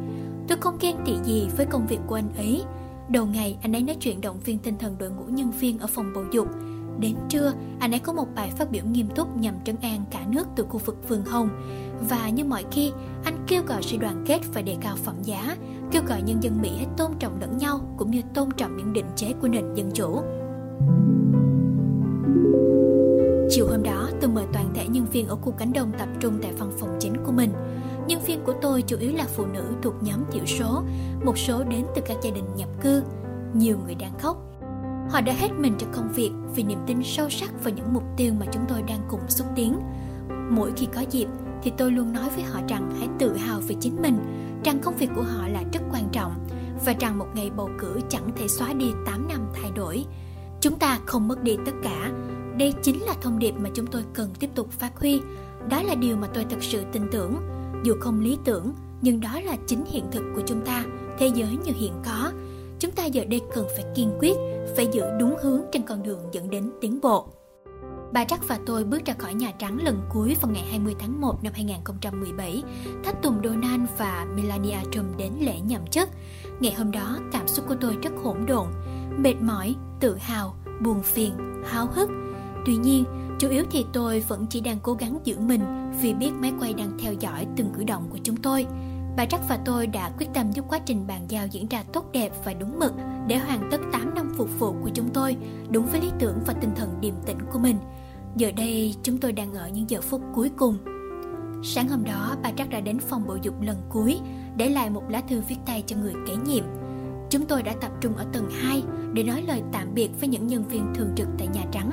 Tôi 0.49 0.59
không 0.61 0.79
ghen 0.81 0.97
tị 1.05 1.13
gì 1.25 1.49
với 1.57 1.67
công 1.67 1.87
việc 1.87 2.01
của 2.07 2.15
anh 2.15 2.33
ấy. 2.37 2.65
Đầu 3.09 3.27
ngày 3.27 3.59
anh 3.63 3.77
ấy 3.77 3.83
nói 3.83 3.97
chuyện 4.01 4.21
động 4.21 4.41
viên 4.45 4.59
tinh 4.59 4.75
thần 4.79 4.99
đội 4.99 5.11
ngũ 5.11 5.25
nhân 5.25 5.51
viên 5.51 5.79
ở 5.79 5.87
phòng 5.87 6.13
bầu 6.15 6.25
dục. 6.33 6.49
Đến 7.01 7.17
trưa, 7.29 7.53
anh 7.81 7.95
ấy 7.95 8.01
có 8.01 8.13
một 8.13 8.27
bài 8.35 8.51
phát 8.57 8.71
biểu 8.71 8.85
nghiêm 8.85 9.09
túc 9.15 9.37
nhằm 9.37 9.55
trấn 9.65 9.77
an 9.83 10.05
cả 10.11 10.21
nước 10.29 10.47
từ 10.57 10.65
khu 10.65 10.79
vực 10.79 11.09
vườn 11.09 11.25
hồng. 11.25 11.49
Và 12.09 12.29
như 12.29 12.45
mọi 12.45 12.65
khi, 12.71 12.93
anh 13.25 13.45
kêu 13.47 13.63
gọi 13.63 13.83
sự 13.83 13.97
đoàn 13.97 14.25
kết 14.27 14.41
và 14.55 14.63
đề 14.63 14.77
cao 14.81 14.97
phẩm 14.97 15.15
giá, 15.23 15.57
kêu 15.91 16.03
gọi 16.09 16.23
nhân 16.23 16.43
dân 16.43 16.63
Mỹ 16.63 16.71
hãy 16.77 16.87
tôn 16.97 17.11
trọng 17.19 17.41
lẫn 17.41 17.59
nhau 17.59 17.81
cũng 17.97 18.11
như 18.11 18.23
tôn 18.35 18.51
trọng 18.57 18.77
những 18.77 18.93
định 18.93 19.07
chế 19.17 19.33
của 19.41 19.49
nền 19.49 19.75
dân 19.75 19.91
chủ. 19.95 20.21
Chiều 23.51 23.67
hôm 23.67 23.83
đó, 23.83 24.11
tôi 24.21 24.31
mời 24.31 24.45
toàn 24.53 24.71
thể 24.75 24.89
nhân 24.89 25.07
viên 25.13 25.29
ở 25.29 25.37
khu 25.37 25.53
cánh 25.53 25.73
đông 25.73 25.93
tập 25.99 26.09
trung 26.21 26.39
tại 26.43 26.53
văn 26.59 26.71
phòng 26.79 26.97
chính 27.01 27.15
của 27.27 27.33
mình. 27.33 27.51
Nhân 28.07 28.21
viên 28.27 28.45
của 28.45 28.55
tôi 28.63 28.83
chủ 28.83 28.97
yếu 29.01 29.13
là 29.13 29.25
phụ 29.37 29.47
nữ 29.47 29.65
thuộc 29.83 29.95
nhóm 30.01 30.25
thiểu 30.33 30.47
số, 30.47 30.83
một 31.25 31.39
số 31.39 31.65
đến 31.65 31.87
từ 31.95 32.03
các 32.07 32.17
gia 32.23 32.31
đình 32.31 32.45
nhập 32.57 32.69
cư. 32.83 33.03
Nhiều 33.55 33.79
người 33.85 33.95
đang 33.95 34.19
khóc. 34.19 34.37
Họ 35.11 35.21
đã 35.21 35.33
hết 35.33 35.49
mình 35.59 35.75
cho 35.79 35.87
công 35.93 36.13
việc 36.13 36.31
vì 36.55 36.63
niềm 36.63 36.79
tin 36.87 37.03
sâu 37.03 37.31
sắc 37.31 37.65
vào 37.65 37.75
những 37.75 37.95
mục 37.95 38.03
tiêu 38.17 38.33
mà 38.41 38.47
chúng 38.53 38.63
tôi 38.69 38.83
đang 38.83 39.01
cùng 39.09 39.21
xúc 39.29 39.47
tiến. 39.57 39.81
Mỗi 40.51 40.73
khi 40.77 40.87
có 40.95 41.01
dịp 41.11 41.27
thì 41.63 41.73
tôi 41.77 41.93
luôn 41.93 42.13
nói 42.13 42.31
với 42.35 42.45
họ 42.45 42.61
rằng 42.69 42.91
hãy 42.99 43.09
tự 43.19 43.37
hào 43.37 43.61
về 43.61 43.75
chính 43.81 44.03
mình, 44.03 44.19
rằng 44.65 44.79
công 44.79 44.97
việc 44.97 45.11
của 45.17 45.23
họ 45.23 45.49
là 45.49 45.63
rất 45.73 45.81
quan 45.93 46.09
trọng 46.13 46.47
và 46.85 46.95
rằng 47.01 47.19
một 47.19 47.27
ngày 47.35 47.51
bầu 47.57 47.71
cử 47.79 48.01
chẳng 48.09 48.31
thể 48.37 48.49
xóa 48.49 48.73
đi 48.73 48.87
8 49.07 49.29
năm 49.29 49.49
thay 49.55 49.71
đổi. 49.77 50.05
Chúng 50.61 50.79
ta 50.79 50.99
không 51.07 51.29
mất 51.29 51.43
đi 51.43 51.57
tất 51.67 51.73
cả. 51.83 52.11
Đây 52.59 52.75
chính 52.83 53.03
là 53.03 53.15
thông 53.23 53.39
điệp 53.39 53.55
mà 53.59 53.71
chúng 53.75 53.87
tôi 53.87 54.03
cần 54.15 54.31
tiếp 54.39 54.51
tục 54.55 54.71
phát 54.71 54.99
huy. 55.01 55.21
Đó 55.69 55.83
là 55.83 55.95
điều 55.95 56.17
mà 56.17 56.29
tôi 56.35 56.45
thật 56.51 56.63
sự 56.63 56.83
tin 56.93 57.03
tưởng 57.13 57.56
dù 57.83 57.95
không 58.01 58.21
lý 58.21 58.39
tưởng 58.45 58.73
nhưng 59.01 59.21
đó 59.21 59.41
là 59.45 59.57
chính 59.67 59.85
hiện 59.85 60.05
thực 60.13 60.23
của 60.35 60.43
chúng 60.47 60.61
ta. 60.61 60.85
Thế 61.19 61.27
giới 61.35 61.59
như 61.65 61.73
hiện 61.77 61.93
có. 62.05 62.33
Chúng 62.79 62.91
ta 62.91 63.05
giờ 63.05 63.25
đây 63.25 63.41
cần 63.55 63.67
phải 63.77 63.85
kiên 63.95 64.11
quyết 64.19 64.37
phải 64.77 64.89
giữ 64.93 65.05
đúng 65.21 65.37
hướng 65.43 65.61
trên 65.73 65.83
con 65.83 66.03
đường 66.03 66.21
dẫn 66.33 66.51
đến 66.51 66.71
tiến 66.81 66.99
bộ. 67.03 67.29
Bà 68.13 68.25
Trắc 68.25 68.49
và 68.49 68.59
tôi 68.67 68.85
bước 68.85 69.05
ra 69.05 69.15
khỏi 69.19 69.35
Nhà 69.35 69.53
Trắng 69.59 69.79
lần 69.85 70.01
cuối 70.11 70.37
vào 70.41 70.53
ngày 70.53 70.65
20 70.71 70.95
tháng 70.99 71.21
1 71.21 71.45
năm 71.45 71.53
2017, 71.57 72.63
thách 73.05 73.23
tùng 73.23 73.41
Donald 73.45 73.83
và 73.99 74.27
Melania 74.37 74.79
Trump 74.93 75.17
đến 75.17 75.33
lễ 75.41 75.61
nhậm 75.61 75.87
chức. 75.87 76.09
Ngày 76.61 76.75
hôm 76.75 76.91
đó, 76.91 77.19
cảm 77.33 77.49
xúc 77.49 77.65
của 77.69 77.75
tôi 77.81 77.97
rất 78.03 78.13
hỗn 78.23 78.47
độn, 78.47 78.67
mệt 79.19 79.35
mỏi, 79.41 79.75
tự 80.01 80.17
hào, 80.17 80.55
buồn 80.81 81.03
phiền, 81.03 81.63
háo 81.67 81.87
hức. 81.87 82.11
Tuy 82.67 82.77
nhiên, 82.77 83.05
chủ 83.39 83.49
yếu 83.49 83.65
thì 83.71 83.85
tôi 83.93 84.21
vẫn 84.21 84.47
chỉ 84.51 84.61
đang 84.61 84.79
cố 84.83 84.93
gắng 84.93 85.19
giữ 85.25 85.39
mình 85.39 85.91
vì 86.01 86.15
biết 86.15 86.31
máy 86.33 86.53
quay 86.61 86.75
đang 86.75 86.99
theo 86.99 87.13
dõi 87.13 87.47
từng 87.57 87.71
cử 87.77 87.85
động 87.85 88.09
của 88.11 88.19
chúng 88.23 88.37
tôi. 88.37 88.67
Bà 89.17 89.25
Trắc 89.25 89.41
và 89.49 89.59
tôi 89.65 89.87
đã 89.87 90.11
quyết 90.19 90.27
tâm 90.35 90.53
giúp 90.53 90.65
quá 90.69 90.79
trình 90.79 91.07
bàn 91.07 91.25
giao 91.29 91.47
diễn 91.47 91.69
ra 91.69 91.85
tốt 91.93 92.05
đẹp 92.13 92.33
và 92.45 92.55
đúng 92.55 92.79
mực 92.79 92.93
để 93.27 93.39
hoàn 93.39 93.69
tất 93.71 93.81
8 93.93 94.15
năm 94.15 94.33
phục 94.37 94.49
vụ 94.59 94.73
của 94.83 94.91
chúng 94.95 95.09
tôi 95.15 95.37
đúng 95.71 95.87
với 95.87 96.01
lý 96.01 96.11
tưởng 96.19 96.39
và 96.47 96.53
tinh 96.53 96.71
thần 96.77 96.99
điềm 97.01 97.15
tĩnh 97.27 97.39
của 97.53 97.59
mình. 97.59 97.77
Giờ 98.37 98.51
đây 98.57 98.95
chúng 99.03 99.19
tôi 99.19 99.33
đang 99.33 99.55
ở 99.55 99.69
những 99.69 99.91
giờ 99.91 100.01
phút 100.01 100.21
cuối 100.35 100.51
cùng. 100.57 100.79
Sáng 101.63 101.89
hôm 101.89 102.05
đó, 102.05 102.37
bà 102.43 102.51
Trắc 102.51 102.71
đã 102.71 102.81
đến 102.81 102.99
phòng 102.99 103.27
bộ 103.27 103.37
dục 103.43 103.61
lần 103.61 103.77
cuối 103.89 104.19
để 104.57 104.69
lại 104.69 104.91
một 104.91 105.03
lá 105.09 105.21
thư 105.21 105.41
viết 105.49 105.57
tay 105.67 105.85
cho 105.87 105.97
người 105.97 106.15
kế 106.27 106.37
nhiệm. 106.37 106.65
Chúng 107.31 107.47
tôi 107.47 107.63
đã 107.63 107.75
tập 107.81 107.93
trung 108.01 108.17
ở 108.17 108.25
tầng 108.33 108.51
2 108.51 108.83
để 109.13 109.23
nói 109.23 109.45
lời 109.47 109.63
tạm 109.73 109.95
biệt 109.95 110.11
với 110.21 110.29
những 110.29 110.47
nhân 110.47 110.69
viên 110.69 110.93
thường 110.95 111.13
trực 111.17 111.29
tại 111.39 111.49
Nhà 111.49 111.63
Trắng, 111.73 111.91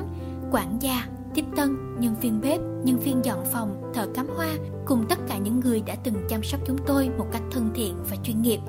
quản 0.52 0.78
gia, 0.82 1.08
tiếp 1.36 1.46
tân, 1.56 1.78
nhân 2.00 2.16
viên 2.22 2.42
bếp, 2.42 2.62
nhân 2.84 3.00
viên 3.00 3.26
dọn 3.26 3.46
phòng, 3.52 3.92
thợ 3.94 4.08
cắm 4.16 4.28
hoa 4.36 4.50
cùng 4.86 5.06
tất 5.10 5.20
cả 5.28 5.38
những 5.38 5.60
người 5.60 5.82
đã 5.86 5.96
từng 6.04 6.16
chăm 6.30 6.44
sóc 6.44 6.62
chúng 6.68 6.78
tôi 6.88 7.10
một 7.18 7.26
cách 7.32 7.42
thân 7.52 7.72
thiện 7.76 7.96
và 8.10 8.16
chuyên 8.24 8.42
nghiệp. 8.42 8.60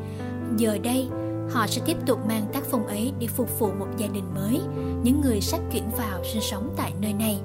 Giờ 0.56 0.78
đây, 0.78 1.09
họ 1.50 1.66
sẽ 1.66 1.83
tiếp 1.87 1.97
tục 2.06 2.26
mang 2.28 2.47
tác 2.52 2.64
phong 2.71 2.87
ấy 2.87 3.12
để 3.18 3.26
phục 3.26 3.59
vụ 3.59 3.73
một 3.78 3.88
gia 3.97 4.06
đình 4.06 4.35
mới, 4.35 4.61
những 5.02 5.21
người 5.21 5.40
sắp 5.40 5.61
chuyển 5.73 5.85
vào 5.99 6.25
sinh 6.33 6.42
sống 6.42 6.75
tại 6.76 6.92
nơi 7.00 7.12
này. 7.12 7.40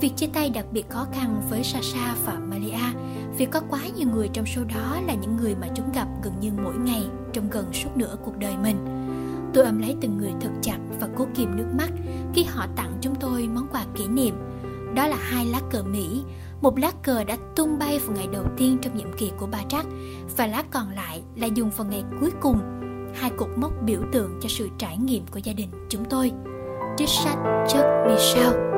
Việc 0.00 0.16
chia 0.16 0.26
tay 0.26 0.50
đặc 0.50 0.66
biệt 0.72 0.90
khó 0.90 1.06
khăn 1.12 1.42
với 1.50 1.64
Sasha 1.64 2.16
và 2.26 2.32
Malia 2.32 2.94
vì 3.38 3.46
có 3.46 3.60
quá 3.70 3.80
nhiều 3.96 4.08
người 4.14 4.28
trong 4.32 4.46
số 4.46 4.62
đó 4.64 5.00
là 5.06 5.14
những 5.14 5.36
người 5.36 5.54
mà 5.60 5.66
chúng 5.74 5.92
gặp 5.92 6.08
gần 6.22 6.32
như 6.40 6.50
mỗi 6.64 6.74
ngày 6.84 7.02
trong 7.32 7.50
gần 7.50 7.72
suốt 7.72 7.90
nửa 7.96 8.16
cuộc 8.24 8.38
đời 8.38 8.54
mình. 8.62 8.76
Tôi 9.54 9.64
ôm 9.64 9.78
lấy 9.78 9.96
từng 10.00 10.18
người 10.18 10.32
thật 10.40 10.50
chặt 10.62 10.78
và 11.00 11.08
cố 11.16 11.26
kìm 11.34 11.56
nước 11.56 11.66
mắt 11.78 11.90
khi 12.34 12.44
họ 12.44 12.66
tặng 12.76 12.92
chúng 13.00 13.14
tôi 13.14 13.48
món 13.54 13.66
quà 13.72 13.84
kỷ 13.94 14.08
niệm 14.08 14.34
đó 14.96 15.06
là 15.06 15.16
hai 15.16 15.46
lá 15.46 15.60
cờ 15.70 15.82
Mỹ, 15.82 16.22
một 16.60 16.78
lá 16.78 16.92
cờ 17.02 17.24
đã 17.24 17.36
tung 17.56 17.78
bay 17.78 17.98
vào 17.98 18.16
ngày 18.16 18.28
đầu 18.32 18.44
tiên 18.56 18.78
trong 18.82 18.96
nhiệm 18.96 19.12
kỳ 19.18 19.32
của 19.38 19.46
bà 19.46 19.58
Trắc 19.68 19.86
và 20.36 20.46
lá 20.46 20.64
còn 20.70 20.90
lại 20.90 21.22
là 21.36 21.46
dùng 21.46 21.70
vào 21.70 21.86
ngày 21.86 22.04
cuối 22.20 22.30
cùng, 22.40 22.58
hai 23.14 23.30
cột 23.36 23.48
mốc 23.56 23.72
biểu 23.82 24.00
tượng 24.12 24.38
cho 24.42 24.48
sự 24.48 24.68
trải 24.78 24.98
nghiệm 24.98 25.26
của 25.26 25.40
gia 25.44 25.52
đình 25.52 25.68
chúng 25.88 26.04
tôi. 26.04 26.32
Trích 26.96 27.08
sách 27.08 27.38
Chuck 27.68 27.86
sao. 28.18 28.75